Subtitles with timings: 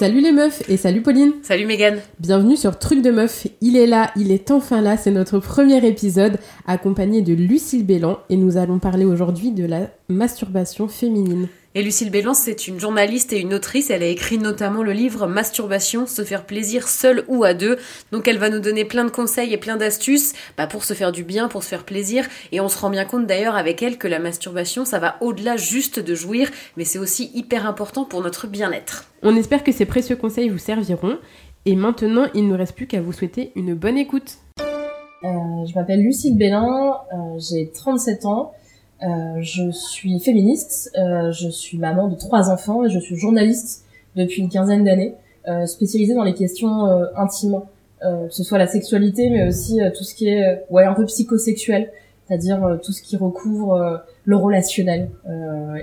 [0.00, 1.34] Salut les meufs et salut Pauline.
[1.42, 1.98] Salut Megan.
[2.20, 3.46] Bienvenue sur Truc de meuf.
[3.60, 4.96] Il est là, il est enfin là.
[4.96, 9.90] C'est notre premier épisode accompagné de Lucille Bélan et nous allons parler aujourd'hui de la
[10.08, 11.48] masturbation féminine.
[11.76, 13.90] Et Lucille Bélan, c'est une journaliste et une autrice.
[13.90, 17.78] Elle a écrit notamment le livre Masturbation, se faire plaisir seul ou à deux.
[18.10, 21.12] Donc elle va nous donner plein de conseils et plein d'astuces bah, pour se faire
[21.12, 22.26] du bien, pour se faire plaisir.
[22.50, 25.56] Et on se rend bien compte d'ailleurs avec elle que la masturbation, ça va au-delà
[25.56, 29.04] juste de jouir, mais c'est aussi hyper important pour notre bien-être.
[29.22, 31.18] On espère que ces précieux conseils vous serviront.
[31.66, 34.38] Et maintenant, il ne nous reste plus qu'à vous souhaiter une bonne écoute.
[34.58, 35.28] Euh,
[35.66, 38.54] je m'appelle Lucille Bélan, euh, j'ai 37 ans.
[39.02, 43.84] Euh, je suis féministe, euh, je suis maman de trois enfants et je suis journaliste
[44.14, 45.14] depuis une quinzaine d'années,
[45.48, 46.84] euh, spécialisée dans les questions
[47.16, 47.60] intimes,
[48.02, 51.90] que ce soit la sexualité, mais aussi tout ce qui est ouais un peu psychosexuel,
[52.26, 55.10] c'est-à-dire tout ce qui recouvre le relationnel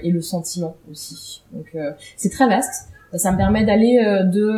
[0.01, 1.43] et le sentiment aussi.
[1.53, 1.77] Donc
[2.15, 2.89] c'est très vaste.
[3.13, 4.51] Ça me permet d'aller de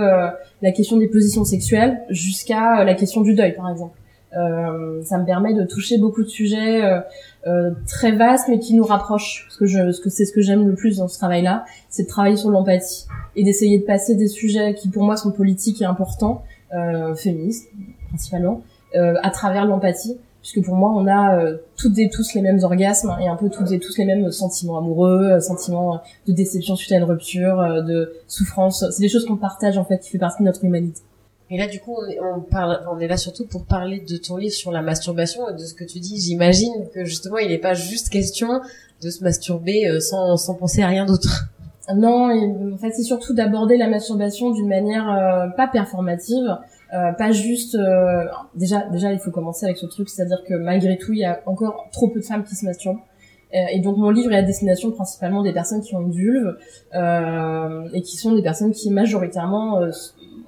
[0.62, 3.98] la question des positions sexuelles jusqu'à la question du deuil, par exemple.
[4.38, 6.99] Euh, ça me permet de toucher beaucoup de sujets euh,
[7.47, 9.45] euh, très vastes mais qui nous rapprochent.
[9.47, 12.03] Parce que je ce que c'est ce que j'aime le plus dans ce travail-là c'est
[12.03, 15.81] de travailler sur l'empathie et d'essayer de passer des sujets qui pour moi sont politiques
[15.81, 17.69] et importants euh, féministes
[18.09, 18.61] principalement
[18.95, 20.17] euh, à travers l'empathie.
[20.41, 21.38] Puisque pour moi on a
[21.75, 24.77] toutes et tous les mêmes orgasmes et un peu toutes et tous les mêmes sentiments
[24.77, 28.85] amoureux sentiments de déception suite à une rupture de souffrance.
[28.89, 31.02] C'est des choses qu'on partage en fait qui fait partie de notre humanité
[31.50, 34.38] et là, du coup, on on parle, on est là surtout pour parler de ton
[34.38, 36.19] livre sur la masturbation et de ce que tu dis.
[36.19, 38.61] J'imagine que justement, il n'est pas juste question
[39.02, 41.50] de se masturber euh, sans, sans penser à rien d'autre.
[41.95, 42.30] Non,
[42.73, 46.58] en fait, c'est surtout d'aborder la masturbation d'une manière euh, pas performative,
[46.94, 47.73] euh, pas juste.
[47.73, 51.25] Euh, déjà, déjà, il faut commencer avec ce truc, c'est-à-dire que malgré tout, il y
[51.25, 53.00] a encore trop peu de femmes qui se masturbent.
[53.52, 56.56] Et donc mon livre est à destination principalement des personnes qui ont une vulve
[56.94, 59.79] et qui sont des personnes qui majoritairement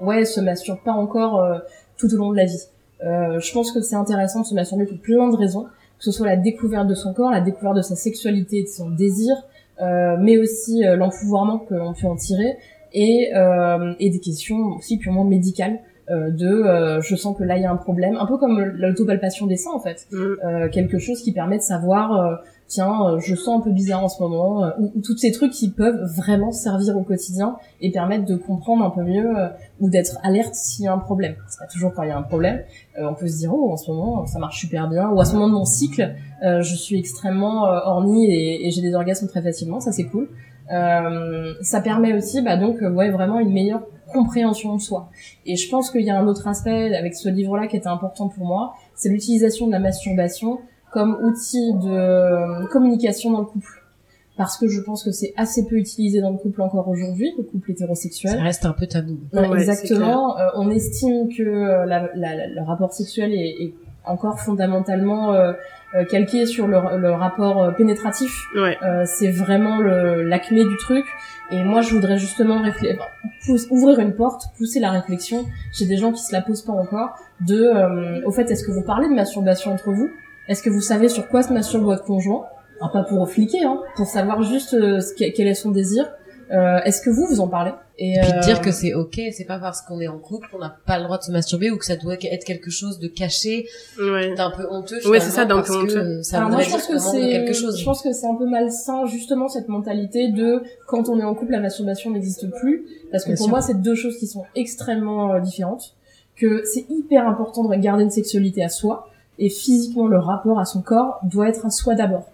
[0.02, 1.60] ouais, se masturbe pas encore euh,
[1.98, 2.64] tout au long de la vie.
[3.04, 6.12] Euh, je pense que c'est intéressant de se masturber pour plein de raisons, que ce
[6.12, 9.36] soit la découverte de son corps, la découverte de sa sexualité et de son désir,
[9.82, 12.58] euh, mais aussi euh, l'empouvoirment qu'on peut en tirer,
[12.94, 15.80] et, euh, et des questions aussi purement médicales
[16.10, 19.56] de je sens que là il y a un problème, un peu comme l'autopalpation des
[19.56, 20.70] seins en fait, mmh.
[20.74, 24.22] quelque chose qui permet de savoir tiens, euh, je sens un peu bizarre en ce
[24.24, 28.26] moment, euh, ou, ou tous ces trucs qui peuvent vraiment servir au quotidien et permettre
[28.26, 29.50] de comprendre un peu mieux euh,
[29.82, 31.36] ou d'être alerte s'il y a un problème.
[31.50, 32.62] C'est pas toujours quand il y a un problème.
[32.98, 35.34] on peut se dire oh en ce moment ça marche super bien, ou à ce
[35.34, 39.80] moment de mon cycle je suis extrêmement horny et, et j'ai des orgasmes très facilement,
[39.80, 40.30] ça c'est cool.
[40.70, 45.09] ça permet aussi bah donc ouais vraiment une meilleure compréhension de soi.
[45.46, 48.28] Et je pense qu'il y a un autre aspect avec ce livre-là qui était important
[48.28, 50.59] pour moi, c'est l'utilisation de la masturbation
[50.91, 53.81] comme outil de euh, communication dans le couple
[54.41, 57.44] parce que je pense que c'est assez peu utilisé dans le couple encore aujourd'hui, le
[57.44, 58.31] couple hétérosexuel.
[58.31, 59.19] Ça reste un peu tabou.
[59.56, 60.40] exactement.
[60.40, 65.53] Euh, on estime que euh, la, la, le rapport sexuel est, est encore fondamentalement euh,
[66.09, 68.47] calqué sur le, le rapport pénétratif.
[68.56, 68.78] Ouais.
[69.06, 71.06] c'est vraiment l'acmé du truc.
[71.52, 72.63] Et moi, je voudrais justement
[73.69, 77.09] ouvrir une porte, pousser la réflexion chez des gens qui se la posent pas encore,
[77.46, 80.09] de, au fait, est-ce que vous parlez de masturbation entre vous?
[80.47, 82.46] Est-ce que vous savez sur quoi se masturbe votre conjoint?
[82.79, 86.12] Alors pas pour fliquer, hein, pour savoir juste euh, quel est son désir.
[86.52, 87.72] Euh, Est-ce que vous vous en parlez?
[87.97, 88.40] Et, puis euh...
[88.41, 91.06] dire que c'est ok, c'est pas parce qu'on est en couple qu'on n'a pas le
[91.06, 93.68] droit de se masturber ou que ça doit être quelque chose de caché,
[94.00, 94.34] ouais.
[94.35, 95.07] d'un peu honteux.
[95.07, 96.24] Ouais, c'est ça, d'un peu honteux.
[96.24, 97.79] Ça moi, je pense que c'est quelque chose.
[97.79, 101.35] Je pense que c'est un peu malsain justement cette mentalité de quand on est en
[101.35, 105.34] couple, la masturbation n'existe plus, parce que pour moi, c'est deux choses qui sont extrêmement
[105.34, 105.96] euh, différentes.
[106.35, 110.66] Que c'est hyper important de garder une sexualité à soi, et physiquement le rapport à
[110.66, 112.25] son corps doit être à soi d'abord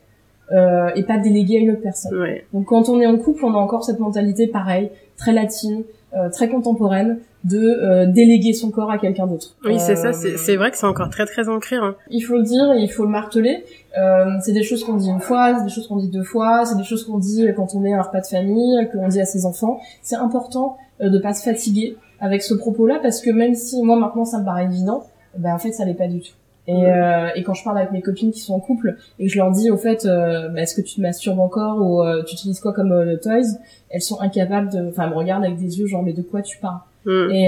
[0.52, 2.12] euh, et pas délégué à une autre personne.
[2.54, 5.84] Donc quand on est en couple, on a encore cette mentalité pareille, très latine,
[6.16, 9.56] euh, très contemporaine, de euh, déléguer son corps à quelqu'un d'autre.
[9.64, 10.12] Oui, c'est ça.
[10.14, 11.76] C'est vrai que c'est encore très très ancré.
[11.78, 11.96] Hein.
[12.10, 13.64] Il faut le dire et il faut le marteler.
[13.98, 16.66] Euh, c'est des choses qu'on dit une fois, c'est des choses qu'on dit deux fois,
[16.66, 19.26] c'est des choses qu'on dit quand on est un repas de famille, qu'on dit à
[19.26, 19.80] ses enfants.
[20.02, 23.98] C'est important euh, de pas se fatiguer avec ce propos-là parce que même si moi
[23.98, 25.06] maintenant ça me paraît évident,
[25.38, 26.34] ben en fait ça l'est pas du tout.
[26.68, 29.32] Et, euh, et, quand je parle avec mes copines qui sont en couple et que
[29.32, 32.24] je leur dis au fait, euh, bah, est-ce que tu te masturbes encore ou euh,
[32.24, 33.58] tu utilises quoi comme euh, toys,
[33.90, 36.58] elles sont incapables de, enfin, me regardent avec des yeux genre mais de quoi tu
[36.58, 37.32] parles mm.
[37.32, 37.48] et,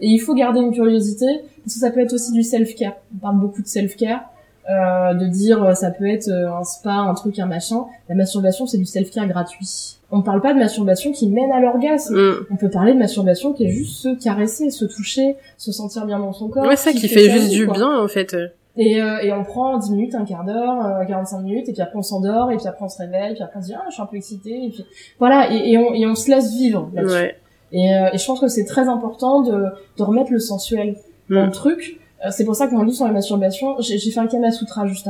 [0.00, 1.24] et, il faut garder une curiosité
[1.64, 2.96] parce que ça peut être aussi du self-care.
[3.14, 4.20] On parle beaucoup de self-care.
[4.68, 7.84] Euh, de dire ça peut être un spa, un truc, un machin.
[8.08, 9.96] La masturbation, c'est du self-care gratuit.
[10.10, 12.16] On parle pas de masturbation qui mène à l'orgasme.
[12.16, 12.46] Mm.
[12.50, 16.18] On peut parler de masturbation qui est juste se caresser, se toucher, se sentir bien
[16.18, 16.66] dans son corps.
[16.66, 18.34] Ouais, ça qui, fait, juste du bien en fait.
[18.76, 21.80] Et, euh, et on prend 10 minutes, un quart d'heure, euh, 45 minutes, et puis
[21.80, 23.74] après on s'endort, et puis après on se réveille, et puis après on se dit
[23.74, 24.84] ah je suis un peu excitée, et puis
[25.18, 27.34] voilà, et, et, on, et on se laisse vivre là-dessus.
[27.72, 29.66] Et, euh, et je pense que c'est très important de,
[29.96, 30.96] de remettre le sensuel
[31.30, 31.52] dans le Mm.
[31.52, 32.00] truc.
[32.24, 34.86] Euh, c'est pour ça que mon livre sur la masturbation, j'ai fait un Kama Sutra
[34.86, 35.08] juste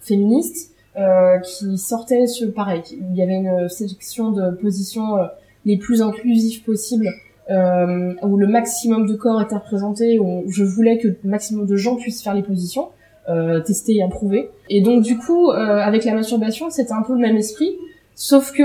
[0.00, 2.82] féministe, euh, qui sortait sur pareil.
[2.92, 5.26] Il y avait une sélection de positions euh,
[5.64, 7.08] les plus inclusives possibles,
[7.50, 11.76] euh, où le maximum de corps était représenté, où je voulais que le maximum de
[11.76, 12.88] gens puissent faire les positions,
[13.28, 14.50] euh, tester et approuver.
[14.68, 17.76] Et donc du coup, euh, avec la masturbation, c'était un peu le même esprit,
[18.14, 18.62] sauf que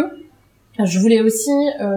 [0.84, 1.50] je voulais aussi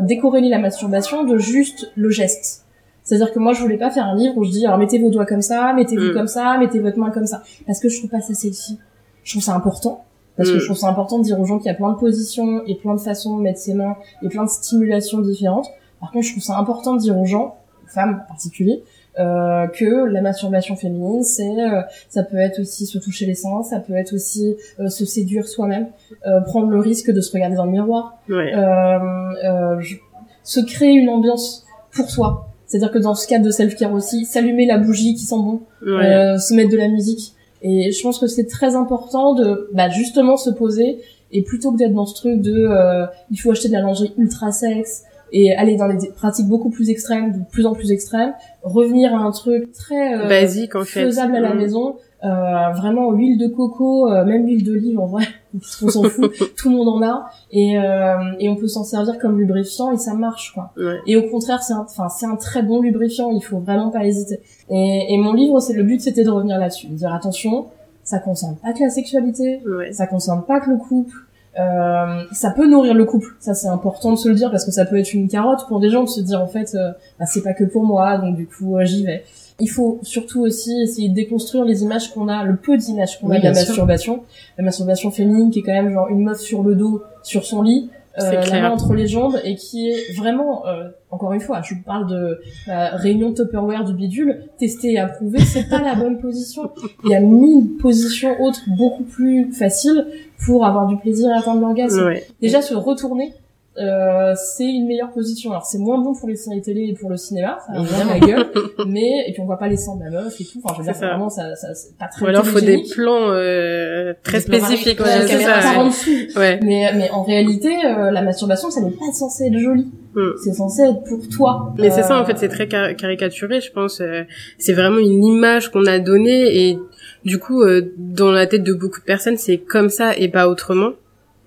[0.05, 2.65] décorréler la masturbation de juste le geste.
[3.11, 5.11] C'est-à-dire que moi, je voulais pas faire un livre où je dis, alors mettez vos
[5.11, 6.15] doigts comme ça, mettez-vous Mm.
[6.15, 7.43] comme ça, mettez votre main comme ça.
[7.67, 8.79] Parce que je trouve pas ça sexy.
[9.25, 10.05] Je trouve ça important.
[10.37, 10.61] Parce que Mm.
[10.61, 12.77] je trouve ça important de dire aux gens qu'il y a plein de positions et
[12.77, 15.67] plein de façons de mettre ses mains et plein de stimulations différentes.
[15.99, 18.85] Par contre, je trouve ça important de dire aux gens, aux femmes en particulier,
[19.19, 23.65] euh, que la masturbation féminine, c'est, euh, ça peut être aussi se toucher les seins,
[23.65, 25.89] ça peut être aussi euh, se séduire soi-même,
[26.29, 28.55] euh, prendre le risque de se regarder dans le miroir, Ouais.
[28.55, 28.99] euh,
[29.45, 29.97] euh, je-
[30.45, 32.47] se créer une ambiance pour soi.
[32.71, 35.91] C'est-à-dire que dans ce cadre de self-care aussi, s'allumer la bougie qui sent bon, Ouais.
[36.07, 37.33] euh, se mettre de la musique.
[37.63, 40.99] Et je pense que c'est très important de bah, justement se poser
[41.33, 44.13] et plutôt que d'être dans ce truc de euh, il faut acheter de la lingerie
[44.17, 45.03] ultra sexe
[45.33, 48.33] et aller dans des pratiques beaucoup plus extrêmes, de plus en plus extrêmes,
[48.63, 51.05] revenir à un truc très euh, Basique en fait.
[51.05, 51.59] faisable à la Mm.
[51.59, 52.29] maison, euh,
[52.77, 55.25] vraiment l'huile de coco, euh, même l'huile d'olive en vrai,
[55.55, 59.19] on s'en fout, tout le monde en a et euh, et on peut s'en servir
[59.19, 60.73] comme lubrifiant et ça marche quoi.
[60.77, 60.99] Ouais.
[61.07, 63.31] Et au contraire, c'est un, enfin, c'est un très bon lubrifiant.
[63.31, 64.41] Il faut vraiment pas hésiter.
[64.71, 67.67] Et, et mon livre, c'est le but, c'était de revenir là-dessus, de dire attention,
[68.05, 69.93] ça concerne pas que la sexualité, Ouais.
[69.93, 71.15] ça concerne pas que le couple.
[71.59, 74.71] Euh, ça peut nourrir le couple, ça c'est important de se le dire parce que
[74.71, 77.27] ça peut être une carotte pour des gens de se dire en fait euh, bah,
[77.27, 79.25] c'est pas que pour moi donc du coup euh, j'y vais.
[79.61, 83.29] Il faut surtout aussi essayer de déconstruire les images qu'on a, le peu d'images qu'on
[83.29, 83.69] Oui, a de la sûr.
[83.69, 84.23] masturbation,
[84.59, 87.63] la masturbation féminine qui est quand même genre une meuf sur le dos, sur son
[87.63, 91.63] lit, euh, la main entre les jambes et qui est vraiment, euh, encore une fois,
[91.63, 95.95] je vous parle de euh, réunion Tupperware du bidule, tester et approuver, c'est pas la
[95.95, 96.71] bonne position.
[97.05, 100.07] Il y a mille positions autres beaucoup plus faciles
[100.45, 102.05] pour avoir du plaisir et atteindre l'orgasme.
[102.05, 102.27] Ouais.
[102.41, 103.33] Déjà se retourner,
[103.81, 105.51] euh, c'est une meilleure position.
[105.51, 108.05] Alors c'est moins bon pour les séries télé et pour le cinéma, ça a rien
[108.05, 108.47] la gueule,
[108.87, 110.61] mais et puis on voit pas les seins de la meuf et tout.
[110.63, 111.07] Enfin je veux dire C'est ça.
[111.09, 114.59] vraiment ça, ça c'est pas très Ou alors faut des plans euh, très Des plans
[114.59, 115.01] spécifiques.
[115.01, 115.53] rapides, Ouais, c'est ça.
[115.61, 115.89] par en ouais.
[115.89, 116.39] dessous.
[116.39, 116.61] Ouais.
[116.63, 119.89] Mais, mais en réalité, euh, la masturbation, ça n'est pas censé être joli.
[120.15, 120.21] Mm.
[120.45, 121.73] C'est censé être pour toi.
[121.79, 124.01] Mais c'est ça Euh, en fait, c'est très car- caricaturé, je pense.
[124.01, 124.23] euh,
[124.59, 126.79] c'est vraiment une image qu'on a donnée et
[127.25, 130.49] du coup, euh, dans la tête de beaucoup de personnes, c'est comme ça et pas
[130.49, 130.91] autrement.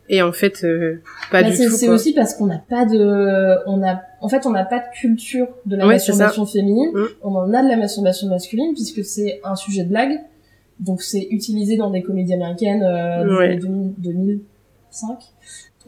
[0.09, 1.01] Et en fait, euh,
[1.31, 1.69] pas bah, du tout.
[1.71, 4.85] c'est aussi parce qu'on n'a pas de, on a, en fait, on n'a pas de
[4.99, 6.91] culture de la Ouais, masturbation féminine.
[6.93, 7.05] Mm.
[7.23, 10.19] On en a de la masturbation masculine puisque c'est un sujet de blague.
[10.79, 13.45] Donc c'est utilisé dans des comédies américaines euh, Ouais.
[13.51, 13.93] années 2000
[14.91, 15.17] 2005.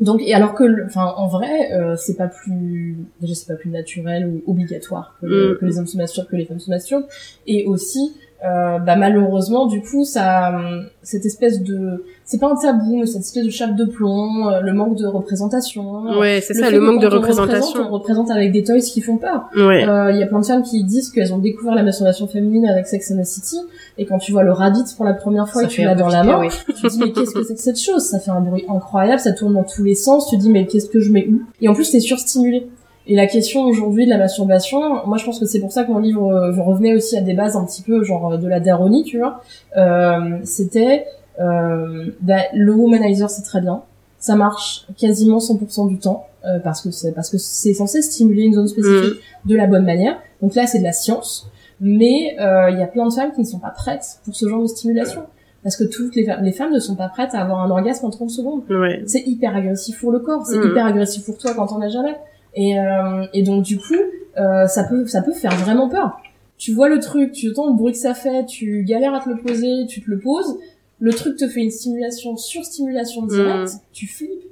[0.01, 3.69] Donc et alors que, enfin, en vrai, euh, c'est pas plus, déjà c'est pas plus
[3.69, 5.57] naturel ou obligatoire que, Mm.
[5.59, 7.05] que les hommes se masturbent, que les femmes se masturbent.
[7.47, 8.13] Et aussi,
[8.47, 13.05] euh, bah malheureusement, du coup, ça, hum, cette espèce de, c'est pas un tabou, mais
[13.05, 16.17] cette espèce de chape de plomb, euh, le manque de représentation.
[16.19, 17.87] Ouais, c'est ça, le que manque de quand on représente, représentation.
[17.87, 19.45] on représente avec des toys qui font peur.
[19.55, 19.87] Ouais.
[19.87, 22.65] Euh, Il y a plein de femmes qui disent qu'elles ont découvert la masturbation féminine
[22.67, 23.57] avec Sex and the City,
[23.97, 26.09] et quand tu vois le rabbit pour la première fois Ça et tu l'as dans
[26.09, 28.03] la main, tu te dis mais qu'est-ce que c'est que cette chose?
[28.03, 30.65] Ça fait un bruit incroyable, ça tourne dans tous les sens, tu te dis mais
[30.65, 31.41] qu'est-ce que je mets où?
[31.61, 32.67] Et en plus t'es surstimulé.
[33.07, 35.91] Et la question aujourd'hui de la masturbation, moi je pense que c'est pour ça que
[35.91, 38.47] mon livre euh, je revenais aussi à des bases un petit peu genre euh, de
[38.47, 39.41] la daronie, tu vois.
[39.77, 41.05] Euh, C'était
[41.39, 43.81] euh, bah, le womanizer c'est très bien,
[44.19, 48.43] ça marche quasiment 100% du temps euh, parce que c'est parce que c'est censé stimuler
[48.43, 50.17] une zone spécifique de la bonne manière.
[50.41, 51.47] Donc là c'est de la science,
[51.79, 54.47] mais euh, il y a plein de femmes qui ne sont pas prêtes pour ce
[54.47, 55.21] genre de stimulation
[55.61, 58.09] parce que toutes les, les femmes ne sont pas prêtes à avoir un orgasme en
[58.11, 59.03] 30 secondes Ouais.
[59.07, 60.71] c'est hyper agressif pour le corps, c'est Mhm.
[60.71, 62.15] hyper agressif pour toi quand on as jamais.
[62.55, 63.93] Et, euh, et donc du coup,
[64.37, 66.17] euh, ça peut ça peut faire vraiment peur.
[66.57, 69.29] Tu vois le truc, tu entends le bruit que ça fait, tu galères à te
[69.29, 70.57] le poser, tu te le poses,
[70.99, 74.43] le truc te fait une stimulation sur stimulation directe, tu flippes.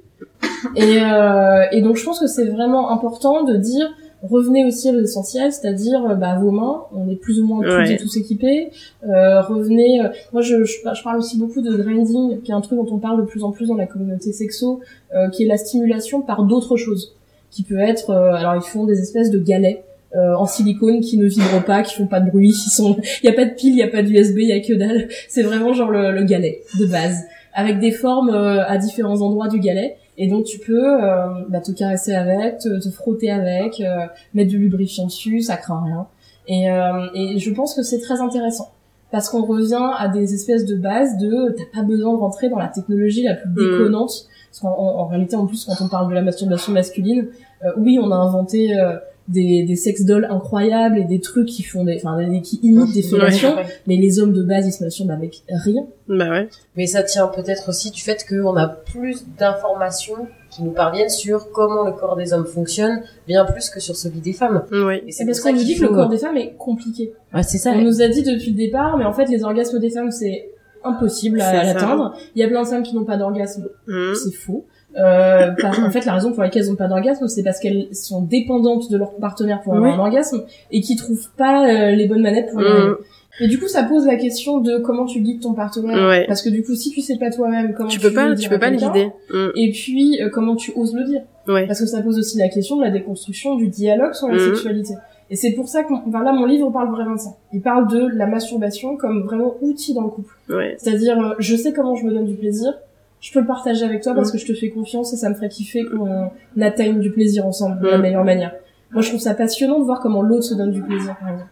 [0.76, 3.88] Et, euh, et donc je pense que c'est vraiment important de dire
[4.22, 7.68] revenez aussi à l'essentiel, c'est-à-dire euh, bah, vos mains, on est plus ou moins tous
[7.68, 7.92] Ouais.
[7.92, 8.70] et tous équipés.
[9.06, 10.00] Euh, revenez.
[10.02, 12.88] euh, moi, je, je, je parle aussi beaucoup de grinding, qui est un truc dont
[12.90, 14.80] on parle de plus en plus dans la communauté sexo,
[15.14, 17.14] euh, qui est la stimulation par d'autres choses,
[17.54, 18.10] qui peut être.
[18.10, 19.82] euh, alors, ils font des espèces de galets.
[20.16, 23.26] euh, en silicone qui ne vibrent pas, qui font pas de bruit, qui sont, il
[23.28, 25.08] y a pas de pile, il y a pas d'USB, il y a que dalle.
[25.28, 29.48] C'est vraiment genre le, le galet de base, avec des formes euh, à différents endroits
[29.48, 29.96] du galet.
[30.16, 34.50] Et donc tu peux euh, bah, te caresser avec, te, te frotter avec, euh, mettre
[34.50, 36.06] du lubrifiant dessus, ça craint rien.
[36.46, 38.68] Et, euh, et je pense que c'est très intéressant
[39.14, 42.58] parce qu'on revient à des espèces de bases de t'as pas besoin de rentrer dans
[42.58, 44.26] la technologie la plus déconnante.
[44.50, 47.28] Parce qu'en en, en réalité, en plus, quand on parle de la masturbation masculine,
[47.64, 48.96] euh, oui, on a inventé euh,
[49.28, 52.92] des, des sex dolls incroyables et des trucs qui font des, enfin, des- qui imitent
[52.92, 53.54] des fellations,
[53.86, 55.86] mais les hommes de base, ils se masturbent avec rien.
[56.08, 56.48] Bah ouais.
[56.76, 61.50] Mais ça tient peut-être aussi du fait qu'on a plus d'informations qui nous parviennent sur
[61.50, 64.62] comment le corps des hommes fonctionne, bien plus que sur celui des femmes.
[64.72, 67.12] Et C'est pour parce ça qu'on nous dit que le corps des femmes est compliqué.
[67.34, 67.72] Ouais, c'est ça.
[67.72, 70.50] On nous a dit depuis le départ, mais en fait, les orgasmes des femmes, c'est
[70.84, 72.14] impossible à, l'atteindre.
[72.36, 73.68] Il y a plein de femmes qui n'ont pas d'orgasme.
[73.88, 74.14] Mhm.
[74.14, 74.64] C'est faux.
[74.96, 77.88] Euh, par- en fait, la raison pour laquelle elles n'ont pas d'orgasme, c'est parce qu'elles
[77.92, 79.96] sont dépendantes de leur partenaire pour avoir Oui.
[79.96, 82.92] un orgasme et qui trouvent pas euh, les bonnes manettes pour y arriver.
[83.40, 86.08] Et du coup, ça pose la question de comment tu guides ton partenaire.
[86.08, 86.24] Ouais.
[86.28, 88.48] Parce que du coup, si tu sais pas toi-même comment Tu peux pas, le tu
[88.48, 89.10] peux pas le guider.
[89.32, 89.50] Mhm.
[89.56, 91.22] Et puis, euh, comment tu oses le dire.
[91.48, 91.66] Ouais.
[91.66, 94.40] Parce que ça pose aussi la question de la déconstruction du dialogue sur la Mhm.
[94.54, 94.94] sexualité.
[95.30, 97.30] Et c'est pour ça que, enfin là, mon livre parle vraiment de ça.
[97.52, 100.32] Il parle de la masturbation comme vraiment outil dans le couple.
[100.50, 100.76] Ouais.
[100.78, 102.72] C'est-à-dire, euh, je sais comment je me donne du plaisir,
[103.20, 104.32] je peux le partager avec toi parce Mm.
[104.32, 106.30] que je te fais confiance et ça me ferait kiffer qu'on
[106.62, 108.02] atteigne du plaisir ensemble de la Mm.
[108.02, 108.52] meilleure manière.
[108.92, 111.48] Moi, je trouve ça passionnant de voir comment l'autre se donne du plaisir, par exemple.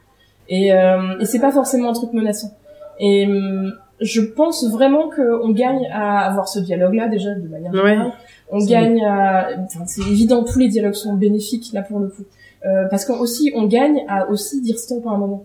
[0.48, 2.52] Et, euh, et c'est pas forcément un truc menaçant.
[2.98, 7.96] Et hum, je pense vraiment qu'on gagne à avoir ce dialogue-là, déjà, de manière Ouais.
[8.50, 9.48] On gagne à...
[9.64, 12.24] Enfin, c'est évident, tous les dialogues sont bénéfiques, là, pour le coup.
[12.66, 15.44] Euh, parce qu'on aussi, on gagne à aussi dire stop à un moment.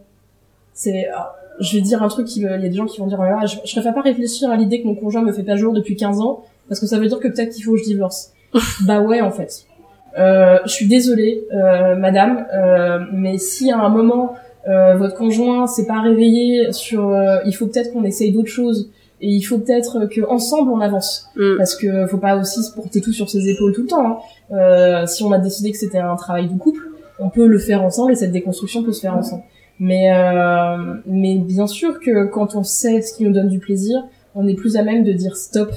[0.73, 1.07] C'est...
[1.07, 2.41] alors, je vais dire un truc qui.
[2.41, 4.57] Il y a des gens qui vont dire, oh je, je préfère pas réfléchir à
[4.57, 7.07] l'idée que mon conjoint me fait pas jour depuis 15 ans, parce que ça veut
[7.07, 8.33] dire que peut-être qu'il faut que je divorce.
[8.85, 9.65] bah ouais, en fait.
[10.17, 14.46] Euh, je suis désolée, euh, madame, euh, mais si à un moment euh,
[14.97, 18.89] votre conjoint s'est pas réveillé sur, euh, il faut peut-être qu'on essaye d'autres choses
[19.21, 21.55] et il faut peut-être que ensemble on avance Mhm.
[21.57, 24.05] parce que faut pas aussi se porter tout sur ses épaules tout le temps.
[24.05, 24.17] hein.
[24.51, 26.81] Euh, si on a décidé que c'était un travail de couple,
[27.19, 29.43] on peut le faire ensemble et cette déconstruction peut se faire ensemble.
[29.79, 34.03] Mais euh, mais bien sûr que quand on sait ce qui nous donne du plaisir,
[34.35, 35.71] on est plus à même de dire stop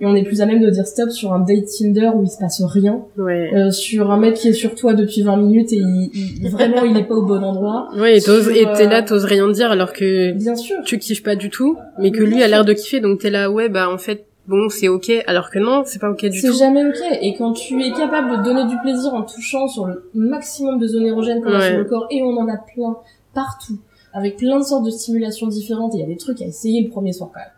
[0.00, 2.28] et on est plus à même de dire stop sur un date Tinder où il
[2.30, 3.50] se passe rien, Ouais.
[3.54, 6.10] euh, sur un mec qui est sur toi depuis 20 minutes et il,
[6.42, 7.88] il- vraiment il est pas au bon endroit.
[7.96, 10.76] Ouais, et t'es euh, là, t'oses rien dire alors que Bien sûr.
[10.84, 13.30] tu kiffes pas du tout, mais que Bien lui a l'air de kiffer, donc t'es
[13.30, 16.38] là, ouais, bah en fait, bon, c'est ok, alors que non, c'est pas ok du
[16.40, 16.56] C'est tout.
[16.58, 16.98] jamais ok.
[17.22, 20.86] Et quand tu es capable de donner du plaisir en touchant sur le maximum de
[20.86, 22.96] zones érogènes qu'on a sur le corps, et on en a plein
[23.34, 23.78] partout,
[24.12, 26.82] avec plein de sortes de stimulations différentes, et il y a des trucs à essayer
[26.82, 27.48] le premier soir quand même.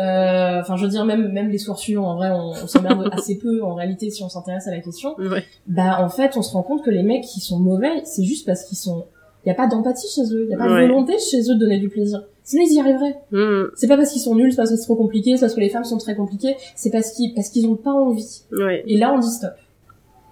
[0.00, 3.08] Euh, Enfin, je veux dire, même même les soirs suivants, en vrai, on, on s'emmerde
[3.12, 5.14] assez peu en réalité si on s'intéresse à la question.
[5.18, 5.44] Ouais.
[5.66, 8.46] Bah, en fait, on se rend compte que les mecs qui sont mauvais, c'est juste
[8.46, 9.04] parce qu'ils sont...
[9.44, 11.54] Il y a pas d'empathie chez eux, il y a pas de volonté chez eux
[11.54, 12.22] de donner du plaisir.
[12.44, 13.16] Sinon, ils y arriveraient.
[13.32, 13.70] Mhm.
[13.74, 15.60] C'est pas parce qu'ils sont nuls, c'est parce que c'est trop compliqué, c'est parce que
[15.60, 18.42] les femmes sont très compliquées, c'est parce qu'ils parce qu'ils ont pas envie.
[18.52, 18.84] Ouais.
[18.86, 19.52] Et là, on dit stop.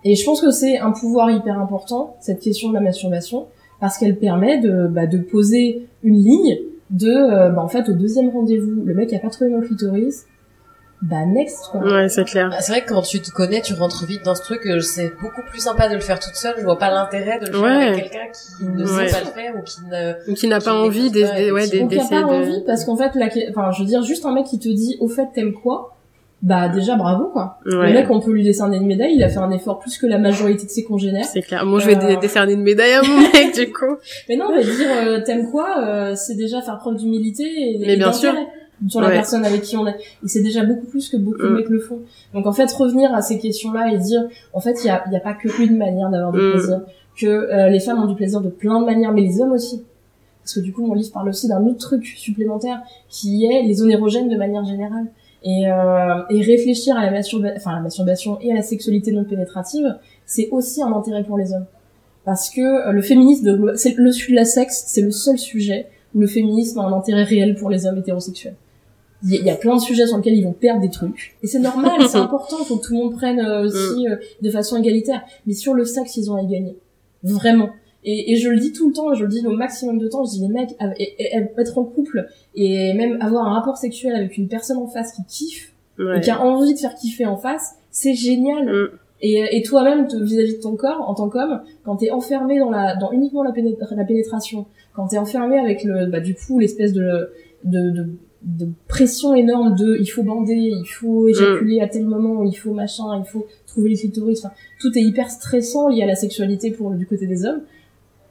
[0.04, 3.46] Et je pense que c'est un pouvoir hyper important, cette question de la masturbation,
[3.80, 6.58] parce qu'elle permet de, bah, de poser une ligne
[6.90, 10.24] de, euh, bah, en fait, au deuxième rendez-vous, le mec a pas trouvé mon clitoris,
[11.02, 11.80] bah, next, quoi.
[11.80, 12.50] Ouais, c'est clair.
[12.50, 14.66] Bah, C'est vrai que quand tu te connais, tu rentres vite dans ce truc.
[14.66, 16.54] euh, C'est beaucoup plus sympa de le faire toute seule.
[16.58, 17.86] Je vois pas l'intérêt de le faire Ouais.
[17.88, 18.26] avec quelqu'un
[18.58, 19.08] qui ne Ouais.
[19.08, 20.30] sait pas le faire ou qui ne.
[20.30, 22.24] Ou qui n'a pas envie écoute d'es- pas, ouais, d'essayer pas de...
[22.24, 24.96] envie, parce qu'en fait, la, enfin, je veux dire, juste un mec qui te dit,
[25.00, 25.96] au fait, t'aimes quoi?
[26.42, 27.58] Bah, déjà, bravo, quoi.
[27.64, 30.06] Le mec, on peut lui décerner une médaille, il a fait un effort plus que
[30.06, 31.26] la majorité de ses congénères.
[31.26, 31.66] C'est clair.
[31.66, 32.16] Moi, je vais Euh.
[32.18, 33.96] décerner une médaille à mon mec, du coup.
[34.28, 37.92] Mais non, mais dire euh, t'aimes quoi, euh, c'est déjà faire preuve d'humilité et, Mais
[37.92, 38.46] et bien d'intérêt
[38.88, 39.12] sur la Ouais.
[39.12, 39.96] personne avec qui on est.
[40.24, 41.56] Et c'est déjà beaucoup plus que beaucoup de Mm.
[41.56, 41.98] mecs le font.
[42.32, 44.22] Donc en fait, revenir à ces questions-là et dire,
[44.54, 46.52] en fait, il y a, il y a pas qu'une manière d'avoir du Mm.
[46.52, 46.80] plaisir,
[47.20, 49.84] que euh, les femmes ont du plaisir de plein de manières, mais les hommes aussi.
[50.42, 52.80] Parce que du coup, mon livre parle aussi d'un autre truc supplémentaire,
[53.10, 55.04] qui est les zones érogènes de manière générale.
[55.42, 59.10] Et, euh, et réfléchir à la, masturba- enfin, à la masturbation et à la sexualité
[59.12, 61.64] non pénétrative, c'est aussi un intérêt pour les hommes.
[62.26, 65.86] Parce que euh, le féminisme, c'est le sujet de la sexe, c'est le seul sujet
[66.14, 68.56] où le féminisme a un intérêt réel pour les hommes hétérosexuels.
[69.22, 71.36] Il y, a- il plein de sujets sur lesquels ils vont perdre des trucs.
[71.42, 74.50] Et c'est normal, c'est important, faut que tout le monde prenne euh, aussi euh, de
[74.50, 75.22] façon égalitaire.
[75.46, 76.76] Mais sur le sexe, ils ont à y gagner.
[77.22, 77.70] Vraiment.
[78.04, 80.24] Et, et je le dis tout le temps, je le dis au maximum de temps,
[80.24, 80.70] je dis les mecs,
[81.58, 85.22] être en couple et même avoir un rapport sexuel avec une personne en face qui
[85.28, 85.72] kiffe
[86.16, 88.64] et qui a envie de faire kiffer en face, c'est génial.
[88.66, 88.88] Mm.
[89.22, 92.96] Et, et toi-même, vis-à-vis de ton corps, en tant qu'homme, quand t'es enfermé dans la,
[92.96, 94.64] dans uniquement la, péné- la pénétration,
[94.94, 97.30] quand t'es enfermé avec le, bah, du coup, l'espèce de,
[97.64, 98.06] de, de,
[98.44, 102.72] de pression énorme de, il faut bander, il faut éjaculer à tel moment, il faut
[102.72, 106.70] machin, il faut trouver le clitoris, enfin, tout est hyper stressant lié à la sexualité
[106.70, 107.60] pour du côté des hommes.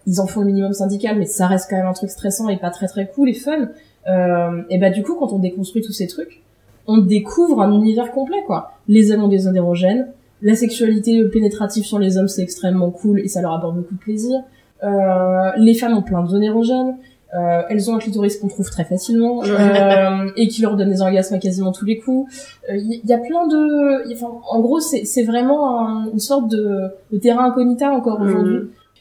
[0.10, 2.58] Ils en font le minimum syndical, mais ça reste quand même un truc stressant et
[2.58, 3.70] pas très très cool et fun.
[4.08, 6.42] Euh, et bah, du coup, quand on déconstruit tous ces trucs,
[6.88, 8.72] on découvre un univers complet, quoi.
[8.88, 10.08] Les hommes ont des zones érogènes,
[10.42, 14.00] la sexualité pénétrative sur les hommes, c'est extrêmement cool et ça leur apporte beaucoup de
[14.00, 14.39] plaisir.
[14.84, 16.96] Euh, les femmes ont plein de zones érogènes.
[17.38, 21.01] Euh, elles ont un clitoris qu'on trouve très facilement euh, et qui leur donne des
[21.01, 22.34] orgasmes à quasiment tous les coups.
[22.72, 26.48] Il y, y a plein de, y- enfin, en gros, c'est vraiment un- une sorte
[26.50, 28.28] de, de terrain incognita encore Mhm.
[28.30, 28.60] aujourd'hui.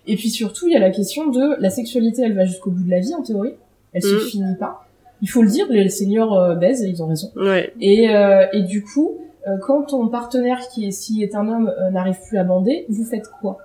[0.08, 2.82] Et puis surtout, il y a la question de la sexualité, elle va jusqu'au bout
[2.82, 3.54] de la vie en théorie.
[3.92, 4.28] Elle se Mm.
[4.30, 4.84] finit pas.
[5.22, 7.30] Il faut le dire, les seniors euh, baisent, ils ont raison.
[7.36, 7.72] Ouais.
[7.80, 11.72] Et, euh, et du coup, euh, quand ton partenaire qui est, s'il est un homme,
[11.80, 13.58] euh, n'arrive plus à bander, vous faites quoi?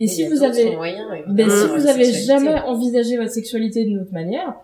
[0.00, 0.76] Et si a vous avez,
[1.28, 2.26] ben, si vous avez sexualité.
[2.26, 4.54] jamais envisagé votre sexualité d'une autre manière,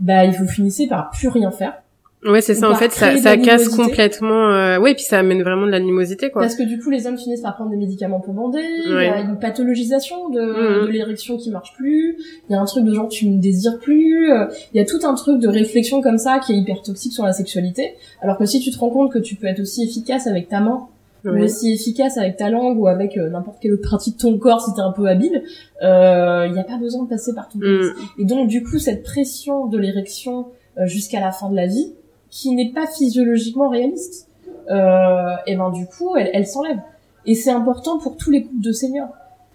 [0.00, 1.81] bah il vous finissez par plus rien faire.
[2.24, 2.70] Ouais, c'est ça.
[2.70, 4.50] En fait, ça, ça casse complètement.
[4.52, 4.78] Euh...
[4.78, 6.42] Ouais, puis ça amène vraiment de l'animosité, quoi.
[6.42, 8.62] Parce que du coup, les hommes finissent par prendre des médicaments pour bander.
[8.86, 10.86] Il y a une pathologisation de, Mhm.
[10.86, 12.16] de l'érection qui marche plus.
[12.48, 14.30] Il y a un truc de genre tu ne désires plus.
[14.32, 17.12] Euh, Il y a tout un truc de réflexion comme ça qui est hyper toxique
[17.12, 17.94] sur la sexualité.
[18.20, 20.60] Alors que si tu te rends compte que tu peux être aussi efficace avec ta
[20.60, 20.86] main,
[21.24, 21.42] ou Ouais.
[21.44, 24.60] aussi efficace avec ta langue ou avec euh, n'importe quelle autre partie de ton corps
[24.60, 25.42] si t'es un peu habile,
[25.82, 27.86] euh, il n'y a pas besoin de passer par ton pénis.
[27.86, 28.20] Mm.
[28.20, 30.46] Et donc du coup, cette pression de l'érection
[30.78, 31.94] euh, jusqu'à la fin de la vie,
[32.32, 34.26] qui n'est pas physiologiquement réaliste,
[34.70, 36.78] euh, et ben du coup, elle, elle s'enlève.
[37.26, 39.10] Et c'est important pour tous les couples de seniors.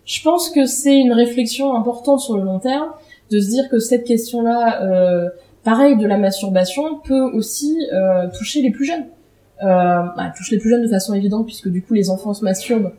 [0.05, 2.89] Je pense que c'est une réflexion importante sur le long terme
[3.31, 5.27] de se dire que cette question-là, euh,
[5.63, 9.07] pareil de la masturbation, peut aussi euh, toucher les plus jeunes.
[9.63, 12.43] Euh, bah, touche les plus jeunes de façon évidente puisque du coup les enfants se
[12.43, 12.91] masturbent,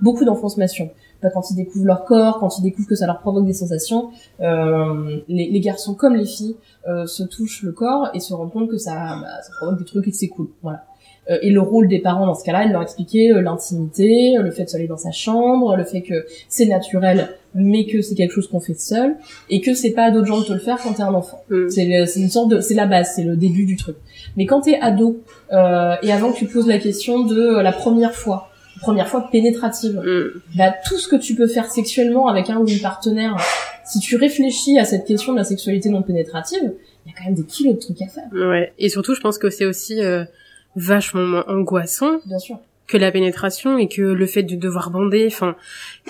[0.00, 0.90] beaucoup d'enfants se masturbent.
[1.22, 4.10] Bah, quand ils découvrent leur corps, quand ils découvrent que ça leur provoque des sensations,
[4.40, 6.56] euh, les, les garçons comme les filles
[6.86, 9.86] euh, se touchent le corps et se rendent compte que ça, bah, ça provoque des
[9.86, 10.48] trucs et que c'est cool.
[10.62, 10.84] Voilà.
[11.30, 14.42] Euh, et le rôle des parents dans ce cas-là, elle leur expliquer euh, l'intimité, euh,
[14.42, 18.14] le fait de s'aller dans sa chambre, le fait que c'est naturel, mais que c'est
[18.14, 19.16] quelque chose qu'on fait seul,
[19.48, 21.42] et que c'est pas à d'autres gens de te le faire quand t'es un enfant.
[21.50, 21.68] Mm.
[21.70, 23.96] C'est une sorte de, c'est la base, c'est le début du truc.
[24.36, 25.20] Mais quand t'es ado
[25.52, 28.50] euh, et avant que tu poses la question de la première fois,
[28.80, 30.40] première fois pénétrative, Mm.
[30.58, 33.36] bah tout ce que tu peux faire sexuellement avec un ou une partenaire,
[33.86, 36.72] si tu réfléchis à cette question de la sexualité non pénétrative,
[37.06, 38.72] il y a quand même des kilos de trucs à faire, Ouais.
[38.78, 40.24] Et surtout, je pense que c'est aussi euh,
[40.76, 42.58] vachement moins angoissant bien sûr.
[42.86, 45.26] que la pénétration et que le fait de devoir bander.
[45.26, 45.56] Enfin,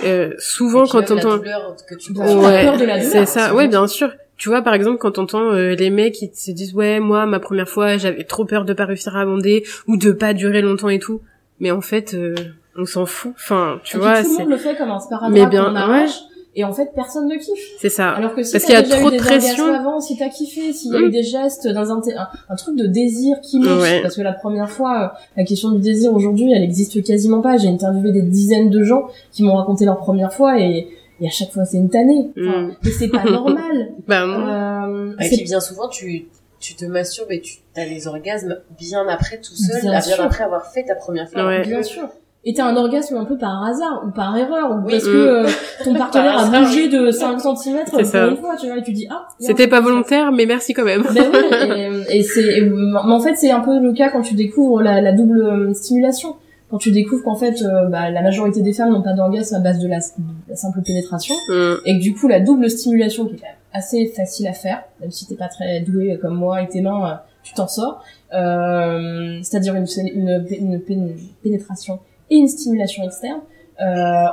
[0.04, 3.54] euh, souvent quand sûr, la Ouais, peur de la douleur, c'est ça.
[3.54, 4.10] Ouais, bien sûr.
[4.36, 7.38] Tu vois, par exemple, quand t'entends euh, les mecs qui se disent ouais, moi, ma
[7.38, 10.88] première fois, j'avais trop peur de pas réussir à bander ou de pas durer longtemps
[10.88, 11.20] et tout.
[11.60, 12.34] Mais en fait, euh,
[12.76, 13.32] on s'en fout.
[13.36, 16.18] Enfin, tu Et vois, tout le monde le fait comme un sparadrap Mais bien, arrache,
[16.56, 17.58] et en fait personne ne kiffe.
[17.80, 18.10] c'est ça.
[18.10, 19.64] Alors que si Parce t'as qu'il y a déjà trop eu de des pression.
[19.64, 21.04] orgasmes avant, si t'as kiffé, s'il y a Mm.
[21.04, 24.02] eu des gestes dans un, un, un truc de désir qui marche, Ouais.
[24.02, 27.56] parce que la première fois, euh, la question du désir aujourd'hui, elle existe quasiment pas.
[27.56, 30.88] J'ai interviewé des dizaines de gens qui m'ont raconté leur première fois et,
[31.20, 32.30] et à chaque fois c'est une tannée.
[32.38, 32.76] Enfin, Mm.
[32.86, 33.88] Et c'est pas normal.
[34.06, 34.46] Bah non.
[34.46, 36.26] euh, Et puis bien souvent, tu,
[36.60, 39.92] tu te masturbes et tu as les orgasmes bien après tout seul, Bien
[40.24, 41.46] après avoir fait ta première fois.
[41.46, 41.62] Ouais.
[41.66, 42.08] Bien sûr.
[42.46, 44.92] Et t'as un orgasme un peu par hasard ou par erreur ou Oui.
[44.92, 45.46] parce que euh,
[45.84, 48.26] ton partenaire Par a bougé de 5 cm pour ça.
[48.28, 49.26] une fois, tu vois, et tu dis ah.
[49.40, 51.04] C'était pas volontaire, mais merci quand même.
[51.14, 51.70] Ben oui,
[52.10, 55.12] et, et c'est, en fait, c'est un peu le cas quand tu découvres la, la
[55.12, 56.36] double euh, stimulation.
[56.70, 59.60] Quand tu découvres qu'en fait, euh, bah, la majorité des femmes n'ont pas d'orgasme à
[59.60, 60.02] base de la, de
[60.50, 61.74] la simple pénétration, Mm.
[61.86, 64.82] et que du coup, la double stimulation, qui est quand même assez facile à faire,
[65.00, 68.02] même si t'es pas très doué comme moi et tes mains, tu t'en sors,
[68.34, 73.40] euh, c'est-à-dire une, une, une, une pénétration et une stimulation externe
[73.80, 73.84] euh,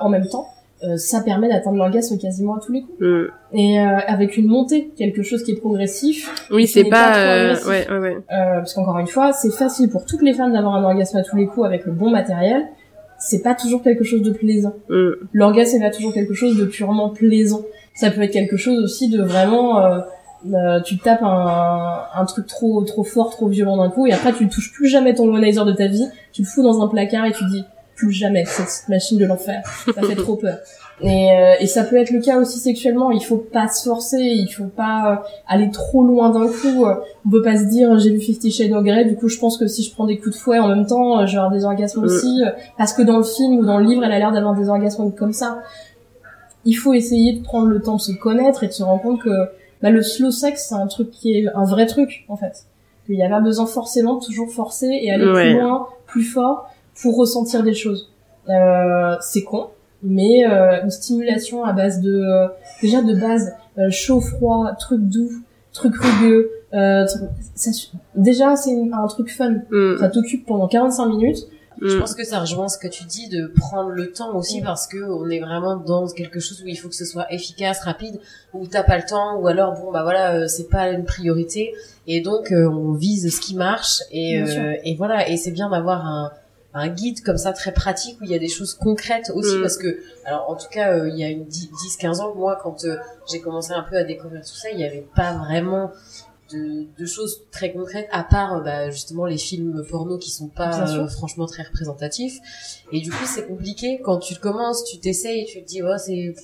[0.01, 0.47] en même temps,
[0.83, 2.99] euh, ça permet d'atteindre l'orgasme quasiment à tous les coups.
[2.99, 3.25] Mm.
[3.53, 7.11] Et euh, avec une montée, quelque chose qui est progressif, Oui, Ce c'est pas.
[7.11, 8.17] pas trop euh, ouais, ouais, ouais.
[8.31, 11.23] euh, parce qu'encore une fois, c'est facile pour toutes les femmes d'avoir un orgasme à
[11.23, 12.63] tous les coups avec le bon matériel.
[13.19, 14.73] C'est pas toujours quelque chose de plaisant.
[14.89, 15.09] Mm.
[15.33, 17.61] L'orgasme est pas toujours quelque chose de purement plaisant.
[17.93, 19.99] Ça peut être quelque chose aussi de vraiment, euh,
[20.51, 24.33] euh, tu tapes un, un truc trop trop fort, trop violent d'un coup, et après
[24.33, 26.07] tu ne touches plus jamais ton womanizer de ta vie.
[26.31, 27.63] Tu le fous dans un placard et tu dis
[27.95, 29.61] plus jamais cette machine de l'enfer.
[29.93, 30.57] Ça fait trop peur.
[31.03, 33.09] Et, euh, et ça peut être le cas aussi sexuellement.
[33.11, 35.15] Il faut pas se forcer, il faut pas euh,
[35.47, 36.85] aller trop loin d'un coup.
[36.85, 36.93] Euh,
[37.25, 39.57] On peut pas se dire j'ai vu Fifty Shades of Grey, du coup je pense
[39.57, 41.51] que si je prends des coups de fouet en même temps, euh, je vais avoir
[41.51, 42.41] des orgasmes aussi,
[42.77, 45.11] parce que dans le film ou dans le livre, elle a l'air d'avoir des orgasmes
[45.11, 45.61] comme ça.
[46.65, 49.21] Il faut essayer de prendre le temps de se connaître et de se rendre compte
[49.21, 49.29] que
[49.81, 52.65] bah, le slow sex c'est un truc qui est un vrai truc en fait.
[53.07, 55.51] Qu'il n'y a pas besoin forcément de toujours forcer et aller Ouais.
[55.53, 58.09] plus loin, plus fort pour ressentir des choses.
[58.49, 59.67] Euh, c'est con,
[60.01, 62.47] mais euh, une stimulation à base de euh,
[62.81, 65.29] déjà de base euh, chaud froid truc doux
[65.73, 67.05] truc rugueux euh,
[67.55, 67.69] ça
[68.15, 69.99] déjà c'est un truc fun Mm.
[69.99, 71.37] ça t'occupe pendant 45 minutes
[71.81, 71.99] Je Mm.
[71.99, 74.63] pense que ça rejoint ce que tu dis de prendre le temps aussi Mm.
[74.65, 77.79] parce que on est vraiment dans quelque chose où il faut que ce soit efficace,
[77.81, 78.19] rapide,
[78.53, 81.73] où t'as pas le temps, ou alors bon bah voilà euh, c'est pas une priorité
[82.07, 85.69] et donc euh, on vise ce qui marche et euh, et voilà et c'est bien
[85.69, 86.31] d'avoir un
[86.73, 89.61] un guide comme ça très pratique où il y a des choses concrètes aussi Mm.
[89.61, 92.57] parce que alors en tout cas euh, il y a une 10 15 ans moi
[92.61, 92.97] quand euh,
[93.29, 95.91] j'ai commencé un peu à découvrir tout ça il y avait pas vraiment
[96.53, 100.47] de, de choses très concrètes à part euh, bah, justement les films porno qui sont
[100.47, 102.39] pas franchement très représentatifs.
[102.91, 104.01] Et du coup c'est compliqué.
[104.03, 106.35] Quand tu commences tu t'essayes tu te dis oh c'est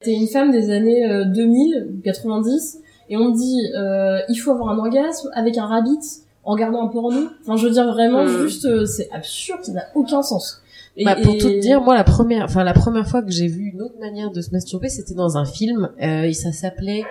[0.00, 4.52] T'es une femme des années euh, 2000, 90, et on te dit euh, il faut
[4.52, 5.98] avoir un orgasme avec un rabbit
[6.48, 7.28] en regardant un porno.
[7.42, 8.42] Enfin, je veux dire vraiment Mm.
[8.46, 10.62] juste, euh, c'est absurde, ça n'a aucun sens.
[10.96, 13.30] Et- Bah, pour et- tout te dire, moi la première, enfin la première fois que
[13.30, 15.90] j'ai vu une autre manière de se masturber, c'était dans un film.
[16.02, 17.04] Euh, et ça s'appelait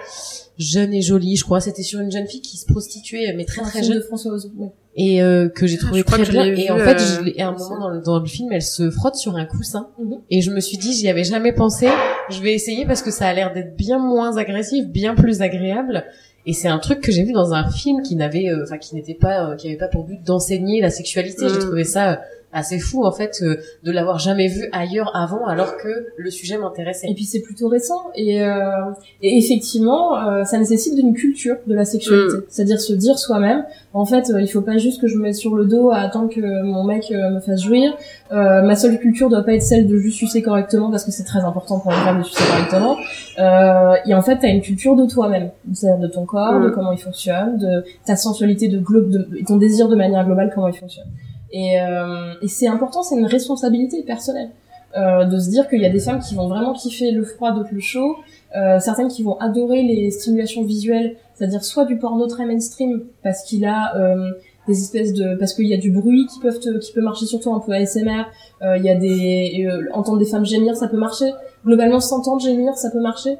[0.58, 1.62] Jeune et jolie, je crois.
[1.62, 4.04] C'était sur une jeune fille qui se prostituait, mais très un très film jeune, de
[4.04, 4.50] François Ozon.
[4.58, 4.71] ouais.
[5.00, 6.43] et euh, que j'ai Ah, trouvé très bien.
[6.45, 8.89] Et en fait, euh, je à un moment dans le, dans le film, elle se
[8.89, 9.89] frotte sur un coussin.
[10.00, 10.17] Mhm.
[10.32, 11.88] Et je me suis dit, j'y avais jamais pensé.
[12.32, 16.04] Je vais essayer parce que ça a l'air d'être bien moins agressif, bien plus agréable.
[16.50, 18.96] Et c'est un truc que j'ai vu dans un film qui n'avait, euh, enfin qui
[18.96, 21.50] n'était pas, euh, qui avait pas pour but d'enseigner la sexualité.
[21.50, 21.60] J'ai Mm.
[21.60, 22.16] trouvé ça euh,
[22.54, 26.58] assez fou en fait euh, de l'avoir jamais vu ailleurs avant, alors que le sujet
[26.58, 27.08] m'intéressait.
[27.10, 28.60] Et puis c'est plutôt récent et, euh,
[29.22, 34.06] et effectivement euh, ça nécessite une culture de la sexualité, c'est-à-dire se dire soi-même en
[34.06, 36.30] fait euh, il faut pas juste que je me mette sur le dos à attendre
[36.34, 37.96] que mon mec euh, me fasse jouir.
[38.32, 41.24] Euh, ma seule culture doit pas être celle de juste sucer correctement parce que c'est
[41.26, 42.98] très important pour une femme de sucer correctement.
[43.40, 46.64] Euh, et en fait t'as une culture de toi-même, c'est-à-dire de ton corps, Mm.
[46.66, 50.26] de comment il fonctionne, de ta sensualité de globe, de, et ton désir de manière
[50.26, 51.08] globale comment il fonctionne.
[51.52, 54.52] Et, euh, et c'est important, c'est une responsabilité personnelle
[54.96, 57.52] euh, de se dire qu'il y a des femmes qui vont vraiment kiffer le froid,
[57.52, 58.16] d'autres le chaud,
[58.56, 63.44] euh, certaines qui vont adorer les stimulations visuelles, c'est-à-dire soit du porno très mainstream parce
[63.44, 64.32] qu'il a euh,
[64.68, 67.26] des espèces de parce qu'il y a du bruit qui peuvent te, qui peut marcher
[67.26, 68.26] surtout un peu ASMR,
[68.62, 71.32] euh, il y a des euh, entendre des femmes gémir ça peut marcher,
[71.66, 73.38] globalement s'entendre gémir ça peut marcher.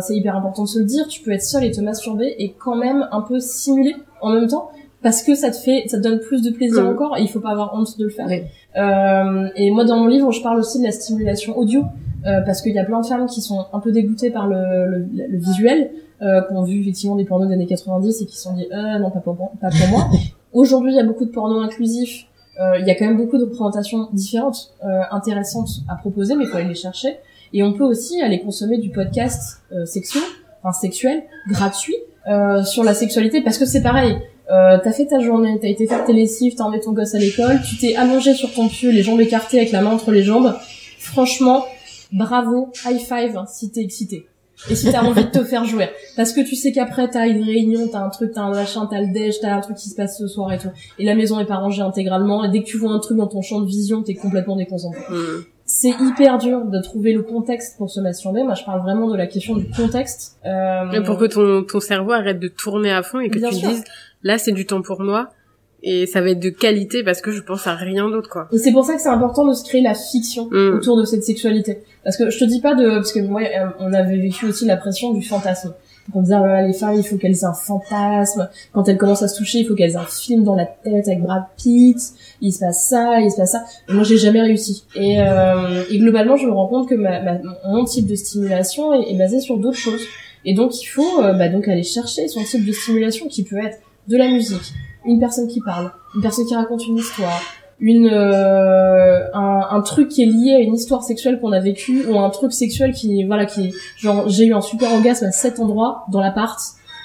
[0.00, 2.52] C'est hyper important de se le dire, tu peux être seul et te masturber et
[2.52, 4.70] quand même un peu simuler en même temps
[5.02, 7.40] parce que ça te fait ça te donne plus de plaisir encore et il faut
[7.40, 8.26] pas avoir honte de le faire.
[8.28, 8.42] Oui.
[8.76, 11.82] Euh, et moi dans mon livre je parle aussi de la stimulation audio
[12.26, 14.86] euh, parce qu'il y a plein de femmes qui sont un peu dégoûtées par le,
[14.88, 15.90] le, le visuel,
[16.22, 18.66] euh, qui ont vu effectivement des pornos des années 90 et qui se sont dit
[18.72, 20.08] euh, non pas pour, moi- pas pour moi.
[20.52, 22.26] Aujourd'hui il y a beaucoup de pornos inclusifs,
[22.60, 26.44] euh, il y a quand même beaucoup de représentations différentes, euh, intéressantes à proposer, mais
[26.44, 27.16] il faut aller les chercher.
[27.52, 30.22] Et on peut aussi aller consommer du podcast euh, sexuel,
[30.62, 31.94] enfin sexuel, gratuit,
[32.28, 34.16] euh, sur la sexualité, parce que c'est pareil.
[34.50, 37.18] Euh, t'as fait ta journée, t'as été faire tes lessives, t'as emmené ton gosse à
[37.18, 40.22] l'école, tu t'es allongé sur ton pieu, les jambes écartées avec la main entre les
[40.22, 40.54] jambes.
[40.98, 41.64] Franchement,
[42.12, 44.26] bravo, high five si t'es excité.
[44.70, 45.90] Et si t'as envie de te faire jouer.
[46.16, 49.00] Parce que tu sais qu'après t'as une réunion, t'as un truc, t'as un machin, t'as
[49.00, 50.70] le déj, t'as un truc qui se passe ce soir et tout.
[50.98, 52.42] Et la maison est pas rangée intégralement.
[52.42, 55.02] Et dès que tu vois un truc dans ton champ de vision, t'es complètement déconcentré.
[55.10, 55.44] Mm.
[55.68, 58.44] C'est hyper dur de trouver le contexte pour se masturber.
[58.44, 60.38] Moi, je parle vraiment de la question du contexte.
[60.46, 63.48] Euh, Et pour que ton, ton cerveau arrête de tourner à fond et que Bien
[63.50, 63.68] tu sûr.
[63.70, 63.84] dises,
[64.22, 65.30] là, c'est du temps pour moi.
[65.82, 68.48] Et ça va être de qualité parce que je pense à rien d'autre, quoi.
[68.52, 70.76] Et c'est pour ça que c'est important de se créer la fiction Mm.
[70.76, 71.82] autour de cette sexualité.
[72.04, 72.88] Parce que je te dis pas de...
[72.96, 75.74] Parce que moi, euh, on avait vécu aussi la pression du fantasme.
[76.14, 78.48] On disait, ah, les femmes, il faut qu'elles aient un fantasme.
[78.72, 81.08] Quand elles commencent à se toucher, il faut qu'elles aient un film dans la tête
[81.08, 81.98] avec Brad Pitt.
[82.40, 83.64] Il se passe ça, il se passe ça.
[83.88, 84.84] Moi, j'ai jamais réussi.
[84.94, 88.92] Et, euh, et globalement, je me rends compte que ma, ma- mon type de stimulation
[88.94, 90.02] est, est basé sur d'autres choses.
[90.44, 93.58] Et donc, il faut euh, bah, donc aller chercher son type de stimulation qui peut
[93.58, 94.72] être de la musique,
[95.04, 97.42] une personne qui parle, une personne qui raconte une histoire,
[97.78, 102.06] une euh, un, un truc qui est lié à une histoire sexuelle qu'on a vécue
[102.08, 105.60] ou un truc sexuel qui voilà qui genre j'ai eu un super orgasme à cet
[105.60, 106.58] endroit dans l'appart.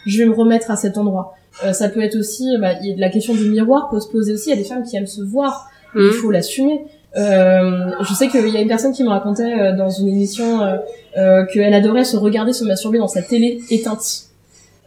[0.05, 1.34] Je vais me remettre à cet endroit.
[1.65, 4.34] Euh, ça peut être aussi bah, y a la question du miroir peut se poser
[4.34, 4.49] aussi.
[4.49, 5.67] Il y a des femmes qui aiment se voir.
[5.95, 6.86] Il faut l'assumer.
[7.17, 10.62] Euh, je sais qu'il y a une personne qui me racontait euh, dans une émission
[10.62, 10.77] euh,
[11.17, 14.27] euh, qu'elle adorait se regarder se masturber dans sa télé éteinte.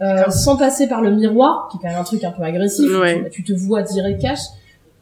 [0.01, 2.91] Euh, sans passer par le miroir qui est quand même un truc un peu agressif
[2.99, 3.29] Ouais.
[3.31, 4.41] tu te vois direct cash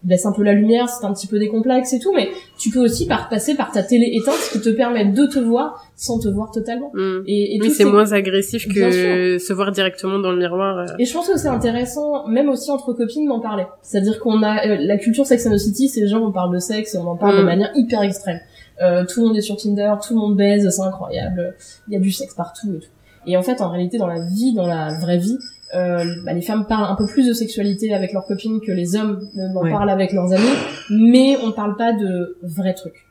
[0.05, 2.81] baisse un peu la lumière, c'est un petit peu décomplexe et tout, mais tu peux
[2.81, 6.19] aussi par passer par ta télé éteinte, ce qui te permet de te voir sans
[6.19, 6.91] te voir totalement.
[6.95, 7.23] Mm.
[7.27, 10.79] Et, et Oui, c'est ces- moins agressif que se voir directement dans le miroir.
[10.79, 10.87] euh.
[10.99, 13.65] Et je pense que c'est intéressant, même aussi entre copines, d'en parler.
[13.83, 16.59] C'est-à-dire qu'on a euh, la culture Sex and the City, c'est genre on parle de
[16.59, 17.47] sexe et on en parle de Mm.
[17.47, 18.41] manière hyper extrême.
[18.81, 21.55] Euh, tout le monde est sur Tinder, tout le monde baise, c'est incroyable.
[21.89, 22.89] Il y a du sexe partout et tout.
[23.27, 25.39] Et en fait, en réalité, dans la vie, dans la vraie vie,
[25.75, 28.95] euh, bah, les femmes parlent un peu plus de sexualité avec leurs copines que les
[28.97, 29.71] hommes ne- n'en Ouais.
[29.71, 30.55] parlent avec leurs amis,
[30.91, 33.07] mais on parle pas de vrais trucs.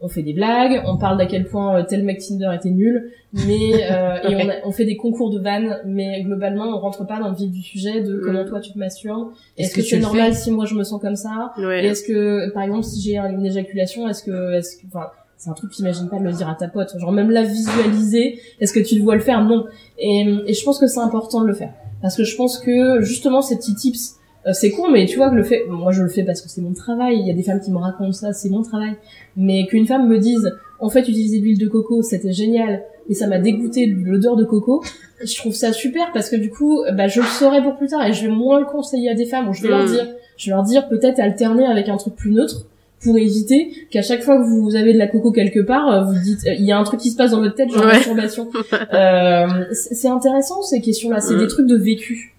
[0.00, 3.10] On fait des blagues, on parle d'à quel point euh, tel mec Tinder était nul,
[3.32, 3.42] mais
[3.90, 7.18] euh, et on, a- on fait des concours de vannes, mais globalement on rentre pas
[7.18, 8.48] dans le vif du sujet de comment Mm.
[8.48, 9.30] toi tu te masturbes.
[9.58, 11.52] Est-ce que que, c'est normal si moi je me sens comme ça?
[11.58, 11.84] Ouais.
[11.84, 15.54] Est-ce que par exemple si j'ai une éjaculation, est-ce que est-ce que enfin c'est un
[15.54, 18.72] truc que t'imagines pas de le dire à ta pote, genre même la visualiser, est-ce
[18.72, 19.42] que tu te vois le faire?
[19.44, 19.64] Non.
[19.98, 21.72] Et, et je pense que c'est important de le faire.
[22.02, 25.30] Parce que je pense que justement ces petits tips euh, c'est con mais tu vois
[25.30, 27.18] que le fait moi je le fais parce que c'est mon travail.
[27.18, 28.92] Il y a des femmes qui me racontent ça c'est mon travail.
[29.36, 33.14] Mais qu'une femme me dise en fait utiliser de l'huile de coco c'était génial et
[33.14, 34.84] ça m'a dégoûté de l'odeur de coco
[35.24, 38.06] je trouve ça super parce que du coup bah je le saurai pour plus tard
[38.06, 39.86] et je vais moins le conseiller à des femmes je vais leur Mm.
[39.92, 42.66] dire je vais leur dire peut-être alterner avec un truc plus neutre
[43.02, 46.18] pour éviter qu'à chaque fois que vous avez de la coco quelque part, euh, vous
[46.22, 47.92] dites, euh, il y a un truc qui se passe dans votre tête, genre Ouais.
[47.92, 48.48] masturbation.
[48.94, 51.38] euh, c'est intéressant ces questions-là, c'est Mm.
[51.40, 52.34] des trucs de vécu.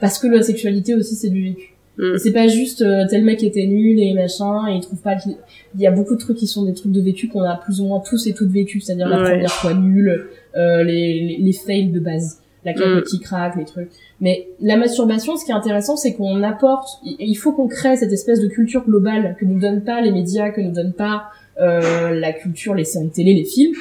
[0.00, 1.74] Parce que la sexualité aussi, c'est du vécu.
[1.98, 2.18] Mm.
[2.18, 5.36] C'est pas juste euh, tel mec était nul et machin, et il trouve pas qu'il
[5.76, 7.80] il y a beaucoup de trucs qui sont des trucs de vécu qu'on a plus
[7.80, 9.30] ou moins tous et toutes vécu, c'est-à-dire la Ouais.
[9.30, 13.08] première fois nulle, euh, les, les, les fails de base, la capote Mm.
[13.08, 13.90] qui craque, les trucs.
[14.20, 18.12] Mais la masturbation, ce qui est intéressant, c'est qu'on apporte, il faut qu'on crée cette
[18.12, 21.24] espèce de culture globale que nous donnent pas les médias, que nous donnent pas
[21.60, 23.74] euh, la culture, les séries télé, les films,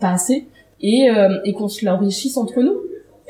[0.00, 0.46] pas assez,
[0.80, 2.76] et, euh, et qu'on se l'enrichisse entre nous.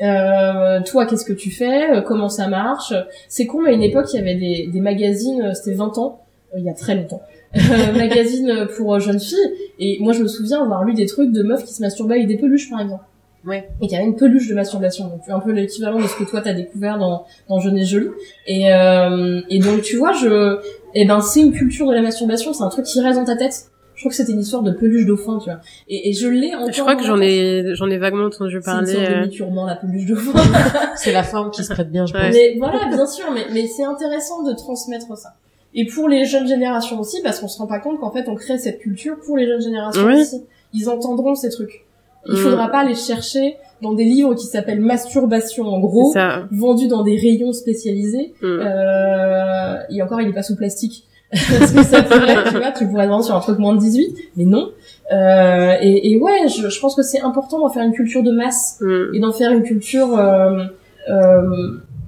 [0.01, 1.91] Euh, toi, qu'est-ce que tu fais?
[1.97, 2.93] Euh, Comment ça marche?
[3.27, 5.97] C'est con, mais à une époque, il y avait des, des magazines, euh, c'était 20
[5.97, 6.21] ans,
[6.53, 7.21] euh, il y a très longtemps,
[7.95, 9.37] magazines pour jeunes filles,
[9.79, 12.27] et moi, je me souviens avoir lu des trucs de meufs qui se masturbaient avec
[12.27, 13.03] des peluches, par exemple.
[13.45, 13.67] Ouais.
[13.81, 16.23] Et qu'il y avait une peluche de masturbation, donc un peu l'équivalent de ce que
[16.23, 18.07] toi t'as découvert dans, dans Jeune et Jolie.
[18.47, 20.59] Et, euh, et donc, tu vois, je,
[20.93, 23.35] eh ben, c'est une culture de la masturbation, c'est un truc qui reste dans ta
[23.35, 23.65] tête.
[23.95, 25.59] Je crois que c'était une histoire de peluche dauphin, tu vois.
[25.87, 26.71] Et, et je l'ai encore.
[26.73, 28.87] Je crois que j'en ai, j'en ai vaguement entendu C'est une parler.
[28.93, 29.07] sorte de
[29.53, 30.39] euh, la peluche dauphin.
[30.95, 32.21] C'est la forme qui se prête bien, je Ouais.
[32.27, 32.33] pense.
[32.33, 35.33] Mais voilà, bien sûr, mais, mais c'est intéressant de transmettre ça.
[35.75, 38.35] Et pour les jeunes générations aussi, parce qu'on se rend pas compte qu'en fait on
[38.35, 40.21] crée cette culture pour les jeunes générations Oui.
[40.21, 40.43] aussi.
[40.73, 41.85] Ils entendront ces trucs.
[42.27, 42.37] Il Mm.
[42.37, 46.11] faudra pas les chercher dans des livres qui s'appellent masturbation en gros,
[46.51, 48.33] vendus dans des rayons spécialisés.
[48.41, 48.45] Mm.
[48.45, 51.05] Euh, et encore, il est pas sous plastique.
[51.31, 54.15] Parce que ça pourrait, tu vois, tu pourrais vendre sur un truc moins de 18,
[54.37, 54.69] mais non.
[55.11, 58.31] Euh, et, et ouais, je, je pense que c'est important d'en faire une culture de
[58.31, 59.15] masse Mm.
[59.15, 60.63] et d'en faire une culture euh,
[61.09, 61.41] euh,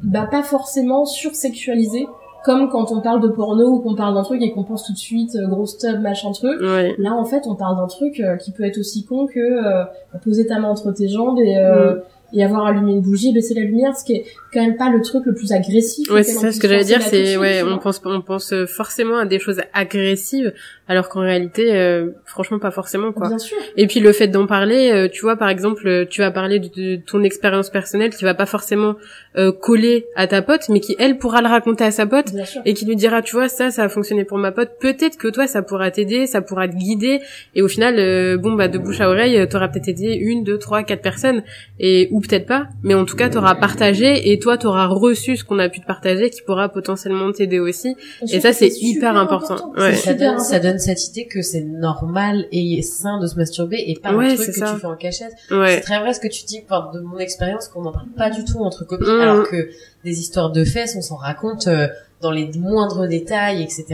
[0.04, 2.06] bah pas forcément sursexualisée
[2.46, 4.94] comme quand on parle de porno ou qu'on parle d'un truc et qu'on pense tout
[4.94, 6.94] de suite euh, gros stub machin truc Ouais.
[7.00, 9.84] là en fait on parle d'un truc euh, qui peut être aussi con que euh,
[10.24, 11.96] poser ta main entre tes jambes et euh,
[12.34, 14.90] et avoir allumé une bougie et baisser la lumière ce qui est quand même pas
[14.90, 17.78] le truc le plus agressif Ouais, c'est ça ce que j'allais dire, c'est ouais, on
[17.78, 20.54] pense on pense forcément à des choses agressives
[20.88, 23.28] alors qu'en réalité euh, franchement pas forcément quoi.
[23.30, 26.22] bien sûr Et puis le fait d'en parler, euh, tu vois par exemple, euh, tu
[26.22, 28.96] vas parler de, de ton expérience personnelle qui va pas forcément
[29.38, 32.46] euh, coller à ta pote mais qui elle pourra le raconter à sa pote bien
[32.46, 35.18] sûr et qui lui dira tu vois ça ça a fonctionné pour ma pote peut-être
[35.18, 37.20] que toi ça pourra t'aider ça pourra te guider
[37.54, 40.44] et au final euh, bon bah de bouche à oreille euh, t'auras peut-être aidé une
[40.44, 41.44] deux trois quatre personnes
[41.80, 45.44] et ou peut-être pas mais en tout cas t'auras partagé et toi t'auras reçu ce
[45.44, 47.96] qu'on a pu te partager qui pourra potentiellement t'aider aussi
[48.26, 49.74] Je et ça, c'est hyper super important.
[49.78, 49.94] Ouais.
[49.96, 50.60] ça donne, ça.
[50.76, 54.36] Donne cette idée que c'est normal et sain de se masturber et pas Ouais, un
[54.36, 54.74] truc que ça.
[54.74, 55.34] tu fais en cachette.
[55.50, 58.30] C'est très vrai ce que tu dis, enfin, de mon expérience, qu'on n'en parle pas
[58.30, 59.20] du tout entre copines, Mhm.
[59.22, 59.70] alors que
[60.04, 61.88] des histoires de fesses, on s'en raconte euh,
[62.22, 63.86] dans les moindres détails, etc.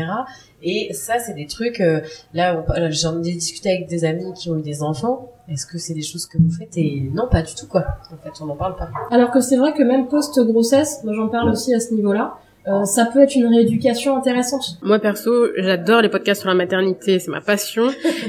[0.64, 1.82] Et ça, c'est des trucs.
[1.82, 2.02] euh,
[2.34, 5.32] là, là, j'en ai discuté avec des amis qui ont eu des enfants.
[5.50, 6.78] Est-ce que c'est des choses que vous faites?
[6.78, 7.84] Et non, pas du tout, quoi.
[8.14, 8.90] En fait, on n'en parle pas.
[9.10, 12.36] Alors que c'est vrai que même post-grossesse, moi j'en parle aussi à ce niveau-là,
[12.68, 14.78] euh, ça peut être une rééducation intéressante.
[14.84, 17.88] Moi perso, j'adore les podcasts sur la maternité, c'est ma passion.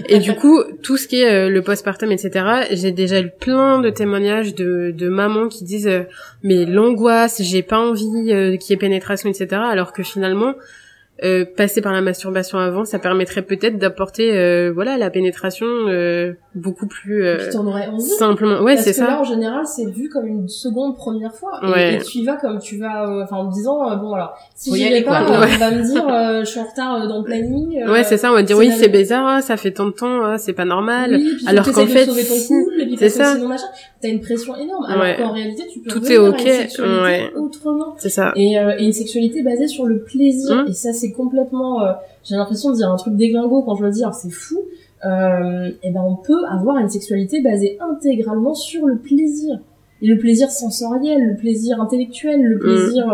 [0.09, 2.67] Et du coup, tout ce qui est euh, le postpartum, etc.
[2.71, 6.05] J'ai déjà eu plein de témoignages de, de mamans qui disent euh,
[6.43, 9.61] mais l'angoisse, j'ai pas envie euh, qu'il y ait pénétration, etc.
[9.65, 10.55] Alors que finalement,
[11.25, 16.33] euh, passer par la masturbation avant, ça permettrait peut-être d'apporter euh, voilà la pénétration euh,
[16.57, 18.03] beaucoup plus euh, aurais envie.
[18.03, 18.61] simplement.
[18.63, 19.21] Ouais, c'est que là, ça.
[19.21, 21.61] en général, c'est vu comme une seconde première fois.
[21.63, 21.95] Et, Ouais.
[21.95, 24.35] et tu y vas comme tu vas, euh, enfin, en me disant, euh, bon, alors,
[24.57, 25.41] si j'y vais pas, quoi.
[25.41, 25.47] Ouais.
[25.55, 27.83] on va me dire, euh, je suis en retard euh, dans le planning.
[27.87, 28.31] euh, Ouais, c'est ça.
[28.31, 30.65] On va dire oui, c'est bizarre, hein, ça fait tant de temps, hein, c'est pas
[30.65, 31.13] normal.
[31.15, 33.37] Oui, puis Alors qu'en fait, de sauver ton si- couple, et puis c'est ça.
[34.01, 34.85] t'as une pression énorme.
[34.89, 35.17] Alors Ouais.
[35.19, 36.43] qu'en réalité, tu peux Tout est ok,
[37.37, 37.95] autrement.
[37.99, 38.33] C'est ça.
[38.35, 40.51] Et, et une sexualité basée sur le plaisir.
[40.57, 40.67] Hum.
[40.69, 41.83] Et ça, c'est complètement...
[41.83, 41.93] euh,
[42.25, 44.59] J'ai l'impression de dire un truc déglingo quand je le dis, alors c'est fou.
[45.05, 49.59] Euh, et ben on peut avoir une sexualité basée intégralement sur le plaisir.
[50.01, 53.05] Et le plaisir sensoriel, le plaisir intellectuel, le plaisir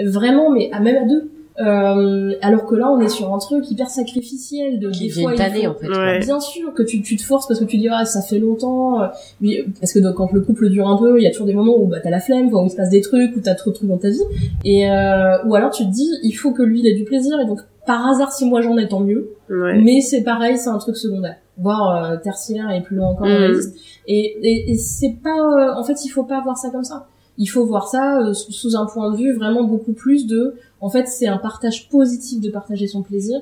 [0.00, 1.30] euh, vraiment, mais à même à deux.
[1.60, 4.78] Euh, alors que là, on est sur un truc hyper sacrificiel.
[4.78, 5.88] De, Qui des fois, tanner, faut- en fait.
[5.88, 6.18] Ouais.
[6.20, 9.02] Bien sûr que tu, tu te forces parce que tu dis ah ça fait longtemps
[9.02, 9.06] euh,
[9.40, 11.54] oui, parce que donc, quand le couple dure un peu il y a toujours des
[11.54, 13.70] moments où bah t'as la flemme où il se passe des trucs où t'as trop
[13.70, 14.20] de trucs dans ta vie
[14.64, 17.38] et euh, ou alors tu te dis il faut que lui il ait du plaisir
[17.40, 19.80] et donc par hasard si moi j'en ai tant mieux Ouais.
[19.82, 23.52] mais c'est pareil c'est un truc secondaire voire euh, tertiaire et plus loin encore Mm.
[23.52, 23.74] liste
[24.06, 27.06] et, et, et c'est pas euh, en fait il faut pas voir ça comme ça
[27.38, 30.54] il faut voir ça euh, sous sous un point de vue vraiment beaucoup plus de
[30.80, 33.40] en fait c'est un partage positif de partager son plaisir.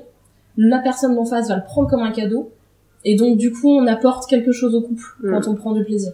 [0.57, 2.49] La personne d'en face va le prendre comme un cadeau.
[3.05, 5.31] Et donc du coup on apporte quelque chose au couple Mm.
[5.31, 6.11] quand on prend du plaisir.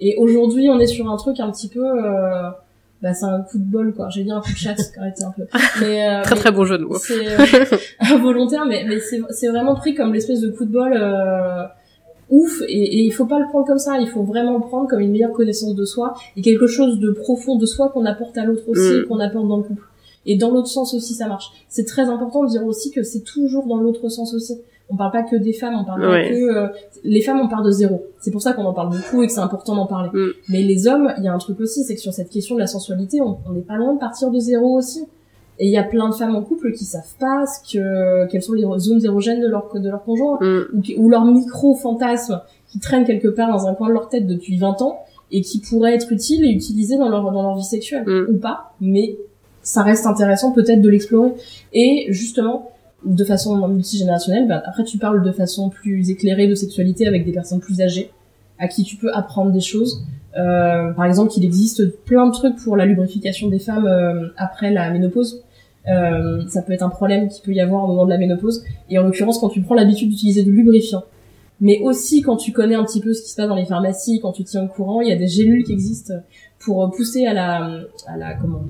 [0.00, 2.50] Et aujourd'hui on est sur un truc un petit peu euh,
[3.02, 4.08] bah c'est un coup de bol quoi.
[4.10, 5.44] J'ai dit un coup de chat arrêtez un peu.
[5.80, 6.98] Mais, euh, Très mais très bon jeu de mots.
[6.98, 8.98] c'est euh, involontaire mais mais
[9.30, 11.62] c'est vraiment pris comme l'espèce de coup de bol euh,
[12.30, 12.62] ouf.
[12.68, 13.98] Et, et il faut pas le prendre comme ça.
[14.00, 17.10] Il faut vraiment le prendre comme une meilleure connaissance de soi et quelque chose de
[17.12, 19.04] profond de soi qu'on apporte à l'autre aussi Mm.
[19.06, 19.82] qu'on apporte dans le couple
[20.26, 21.50] Et dans l'autre sens aussi, ça marche.
[21.68, 24.58] C'est très important de dire aussi que c'est toujours dans l'autre sens aussi.
[24.90, 26.68] On parle pas que des femmes, on parle pas que euh,
[27.04, 28.04] les femmes, on parle de zéro.
[28.20, 30.10] C'est pour ça qu'on en parle beaucoup et que c'est important d'en parler.
[30.12, 30.28] Mm.
[30.50, 32.60] Mais les hommes, il y a un truc aussi, c'est que sur cette question de
[32.60, 35.04] la sensualité, on n'est pas loin de partir de zéro aussi.
[35.58, 38.42] Et il y a plein de femmes en couple qui savent pas ce que quelles
[38.42, 40.62] sont les zones érogènes de leur de leur conjoint Mm.
[40.98, 44.26] ou, ou leur micro fantasme qui traîne quelque part dans un coin de leur tête
[44.26, 44.98] depuis 20 ans
[45.30, 48.34] et qui pourrait être utile et utilisé dans leur dans leur vie sexuelle Mm.
[48.34, 49.16] ou pas, mais
[49.64, 51.32] ça reste intéressant peut-être de l'explorer.
[51.72, 52.70] Et justement,
[53.04, 57.32] de façon multigénérationnelle, bah, après tu parles de façon plus éclairée de sexualité avec des
[57.32, 58.10] personnes plus âgées,
[58.58, 60.04] à qui tu peux apprendre des choses.
[60.36, 64.70] Euh, par exemple, qu'il existe plein de trucs pour la lubrification des femmes euh, après
[64.70, 65.42] la ménopause.
[65.86, 68.64] Euh, ça peut être un problème qui peut y avoir au moment de la ménopause.
[68.90, 71.04] Et en l'occurrence, quand tu prends l'habitude d'utiliser du lubrifiant,
[71.60, 74.18] mais aussi quand tu connais un petit peu ce qui se passe dans les pharmacies,
[74.20, 76.14] quand tu tiens au courant, il y a des gélules qui existent
[76.58, 78.62] pour pousser à la, à la, comment,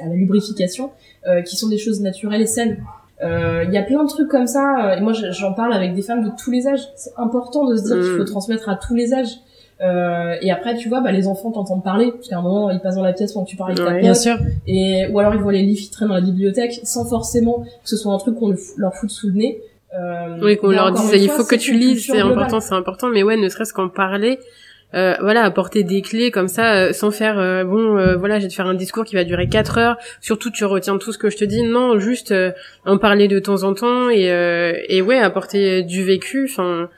[0.00, 0.90] à la lubrification,
[1.28, 2.78] euh, qui sont des choses naturelles et saines.
[3.22, 5.72] Euh, Il y a plein de trucs comme ça, euh, et moi je- j'en parle
[5.72, 6.80] avec des femmes de tous les âges.
[6.96, 8.00] C'est important de se dire Mm.
[8.02, 9.34] qu'il faut transmettre à tous les âges.
[9.80, 12.80] Euh, et après, tu vois, bah, les enfants t'entendent parler, parce qu'à un moment, ils
[12.80, 14.00] passent dans la pièce pendant que tu parles avec ta Ouais.
[14.00, 14.36] Bien sûr.
[14.66, 17.88] et ou alors ils voient les livres qui traînent dans la bibliothèque, sans forcément que
[17.88, 19.60] ce soit un truc qu'on le leur fout sous le nez.
[19.98, 23.22] Euh, Oui, qu'on leur dise, il faut que tu lises, c'est important, c'est important, mais
[23.22, 24.38] ouais, ne serait-ce qu'en parler,
[24.94, 28.44] euh, voilà, apporter des clés comme ça, euh, sans faire, euh, bon, euh, voilà, je
[28.44, 31.18] vais te faire un discours qui va durer quatre heures, surtout tu retiens tout ce
[31.18, 32.52] que je te dis, non, juste euh,
[32.86, 36.88] en parler de temps en temps et, euh, et ouais, apporter du vécu, enfin,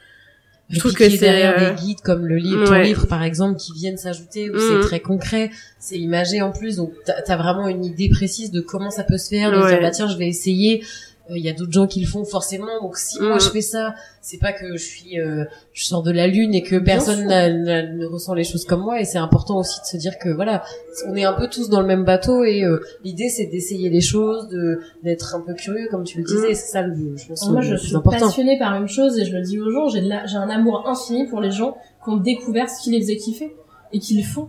[0.69, 2.83] je trouve que c'est, derrière des guides comme le livre, ton ouais.
[2.85, 6.93] livre par exemple, qui viennent s'ajouter, où c'est très concret, c'est imagé en plus, donc
[7.05, 9.81] t'as as vraiment une idée précise de comment ça peut se faire, de se dire
[9.81, 10.83] bah tiens je vais essayer.
[11.31, 13.41] Euh, Il y a d'autres gens qui le font forcément, donc si moi Mhm.
[13.41, 16.63] je fais ça, c'est pas que je suis, euh, je sors de la lune et
[16.63, 19.01] que personne ne ressent les choses comme moi.
[19.01, 20.63] Et c'est important aussi de se dire que voilà,
[21.09, 24.01] on est un peu tous dans le même bateau et euh, l'idée c'est d'essayer les
[24.01, 26.51] choses, de d'être un peu curieux comme tu le disais.
[26.53, 28.27] Et C'est ça le, je pense, Moi, le je plus suis important.
[28.27, 30.49] passionnée par une chose et je le dis aux gens, j'ai de la- j'ai un
[30.49, 33.55] amour infini pour les gens qui ont découvert ce qui les faisait kiffer
[33.93, 34.49] et qui le font.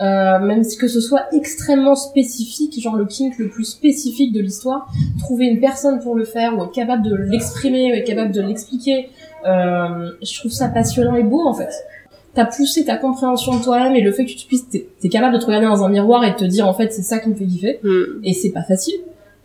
[0.00, 4.40] Euh, même si que ce soit extrêmement spécifique, genre le kink le plus spécifique de
[4.40, 4.88] l'histoire,
[5.20, 8.40] trouver une personne pour le faire ou être capable de l'exprimer ou être capable de
[8.40, 9.10] l'expliquer,
[9.46, 11.70] euh, je trouve ça passionnant et beau en fait.
[12.34, 15.40] T'as poussé ta compréhension de toi-même et le fait que tu puisses, t'es capable de
[15.40, 17.36] te regarder dans un miroir et de te dire en fait c'est ça qui me
[17.36, 18.96] fait kiffer hmm, et c'est pas facile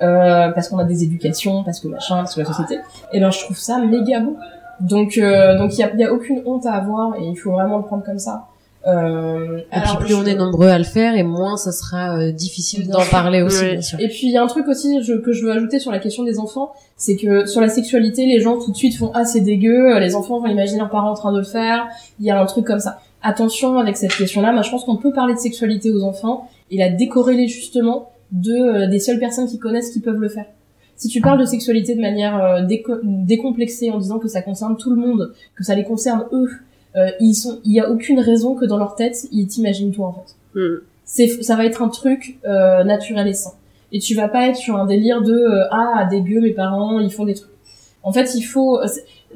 [0.02, 2.80] euh, parce qu'on a des éducations, parce que machin, parce que la société.
[3.14, 4.36] Et ben je trouve ça méga beau.
[4.80, 7.52] Donc euh, donc il y a, y a aucune honte à avoir et il faut
[7.52, 8.48] vraiment le prendre comme ça.
[8.88, 12.32] Euh, Et puis plus on est nombreux à le faire et moins ça sera euh,
[12.32, 13.72] difficile d'en parler aussi, Ouais.
[13.74, 14.00] bien sûr.
[14.00, 16.00] Et puis il y a un truc aussi je- que je veux ajouter sur la
[16.00, 19.26] question des enfants, c'est que sur la sexualité, les gens tout de suite font ah
[19.26, 21.88] c'est dégueu, euh, les enfants vont imaginer leurs parents en train de le faire,
[22.22, 23.00] il y a un truc comme ça.
[23.22, 26.78] Attention avec cette question-là, moi je pense qu'on peut parler de sexualité aux enfants et
[26.78, 30.46] la décorréler justement de euh, des seules personnes qui connaissent qui peuvent le faire.
[30.96, 34.90] Si tu parles de sexualité de manière déco- décomplexée en disant que ça concerne tout
[34.90, 36.50] le monde, que ça les concerne eux,
[36.96, 40.08] euh, ils sont, il y a aucune raison que dans leur tête ils t'imaginent toi
[40.08, 40.36] en fait.
[40.60, 40.80] Hmm.
[41.06, 43.52] c'est ça va être un truc euh, naturel et sain.
[43.92, 47.12] Et tu vas pas être sur un délire de euh, ah dégueu mes parents ils
[47.12, 47.52] font des trucs.
[48.02, 48.88] En fait il faut euh,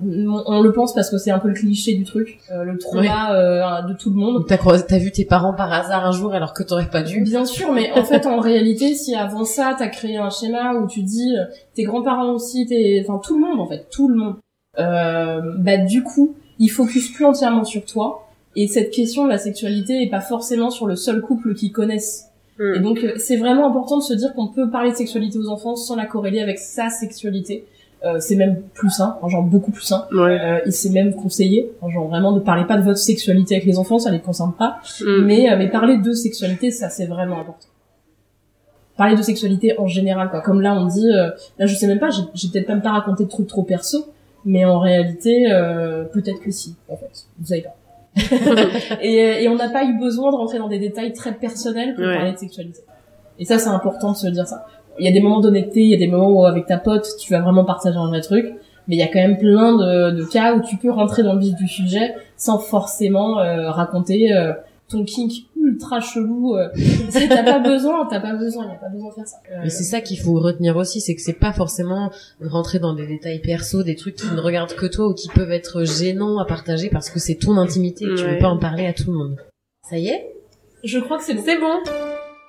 [0.02, 2.78] on on le pense parce que c'est un peu le cliché du truc euh, le
[2.80, 4.46] trauma euh, de tout le monde.
[4.48, 7.22] T'as vu tes parents par hasard un jour alors que t'aurais pas dû?
[7.22, 10.88] Bien sûr, mais en fait, en réalité, si avant ça, t'as créé un schéma où
[10.88, 11.36] tu dis
[11.76, 14.36] tes grands-parents aussi, tes, enfin tout le monde en fait, tout le monde,
[14.80, 18.28] euh, bah du coup, il focus plus entièrement sur toi.
[18.56, 22.26] Et cette question de la sexualité est pas forcément sur le seul couple qu'ils connaissent.
[22.60, 22.76] Hmm.
[22.76, 25.50] Et donc, euh, c'est vraiment important de se dire qu'on peut parler de sexualité aux
[25.50, 27.66] enfants sans la corréler avec sa sexualité.
[28.06, 30.06] Euh, c'est même plus sain, enfin, genre beaucoup plus sain.
[30.12, 30.38] Ouais.
[30.38, 33.66] Euh, et c'est même conseillé, enfin, genre vraiment ne parlez pas de votre sexualité avec
[33.66, 34.80] les enfants, ça les concerne pas.
[35.00, 35.24] Hmm.
[35.24, 37.68] Mais, euh, mais parler de sexualité, ça c'est vraiment important.
[38.98, 40.42] Parler de sexualité en général, quoi.
[40.42, 42.92] Comme là, on dit, euh, là je sais même pas, j'ai j'ai peut-être même pas
[42.92, 44.06] raconté de trucs trop perso,
[44.46, 47.26] mais en réalité, euh, peut-être que si, en fait.
[47.40, 47.76] Vous savez pas.
[49.02, 51.96] et, euh, et on n'a pas eu besoin de rentrer dans des détails très personnels
[51.96, 52.16] pour Ouais.
[52.16, 52.80] parler de sexualité.
[53.40, 54.66] Et ça, c'est important de se dire ça.
[55.00, 57.08] Il y a des moments d'honnêteté, il y a des moments où avec ta pote,
[57.20, 58.46] tu vas vraiment partager un vrai truc,
[58.88, 61.34] mais il y a quand même plein de, de cas où tu peux rentrer dans
[61.34, 64.54] le vif du sujet sans forcément euh, raconter euh,
[64.90, 65.32] ton kink
[65.64, 66.56] ultra chelou.
[66.56, 66.68] Euh,
[67.12, 69.38] t'as pas besoin, t'as pas besoin, il y a pas besoin de faire ça.
[69.52, 72.12] Euh, Mais c'est ça qu'il faut retenir aussi, c'est que c'est pas forcément
[72.42, 75.52] rentrer dans des détails perso, des trucs qui ne regardent que toi ou qui peuvent
[75.52, 78.34] être gênants à partager parce que c'est ton intimité et que tu Ouais.
[78.34, 79.38] veux pas en parler à tout le monde.
[79.90, 80.30] Ça y est?
[80.84, 81.42] Je crois que c'est bon.
[81.46, 81.80] C'est bon.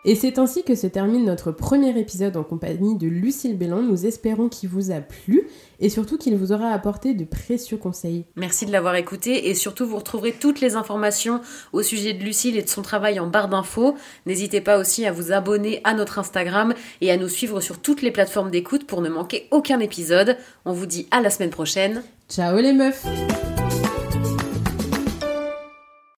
[0.07, 3.81] Et c'est ainsi que se termine notre premier épisode en compagnie de Lucille Bélan.
[3.81, 5.49] Nous espérons qu'il vous a plu
[5.81, 8.27] et surtout qu'il vous aura apporté de précieux conseils.
[8.37, 11.41] Merci de l'avoir écouté et surtout vous retrouverez toutes les informations
[11.73, 13.95] au sujet de Lucille et de son travail en barre d'infos.
[14.27, 18.03] N'hésitez pas aussi à vous abonner à notre Instagram et à nous suivre sur toutes
[18.03, 20.37] les plateformes d'écoute pour ne manquer aucun épisode.
[20.67, 22.03] On vous dit à la semaine prochaine.
[22.29, 23.05] Ciao les meufs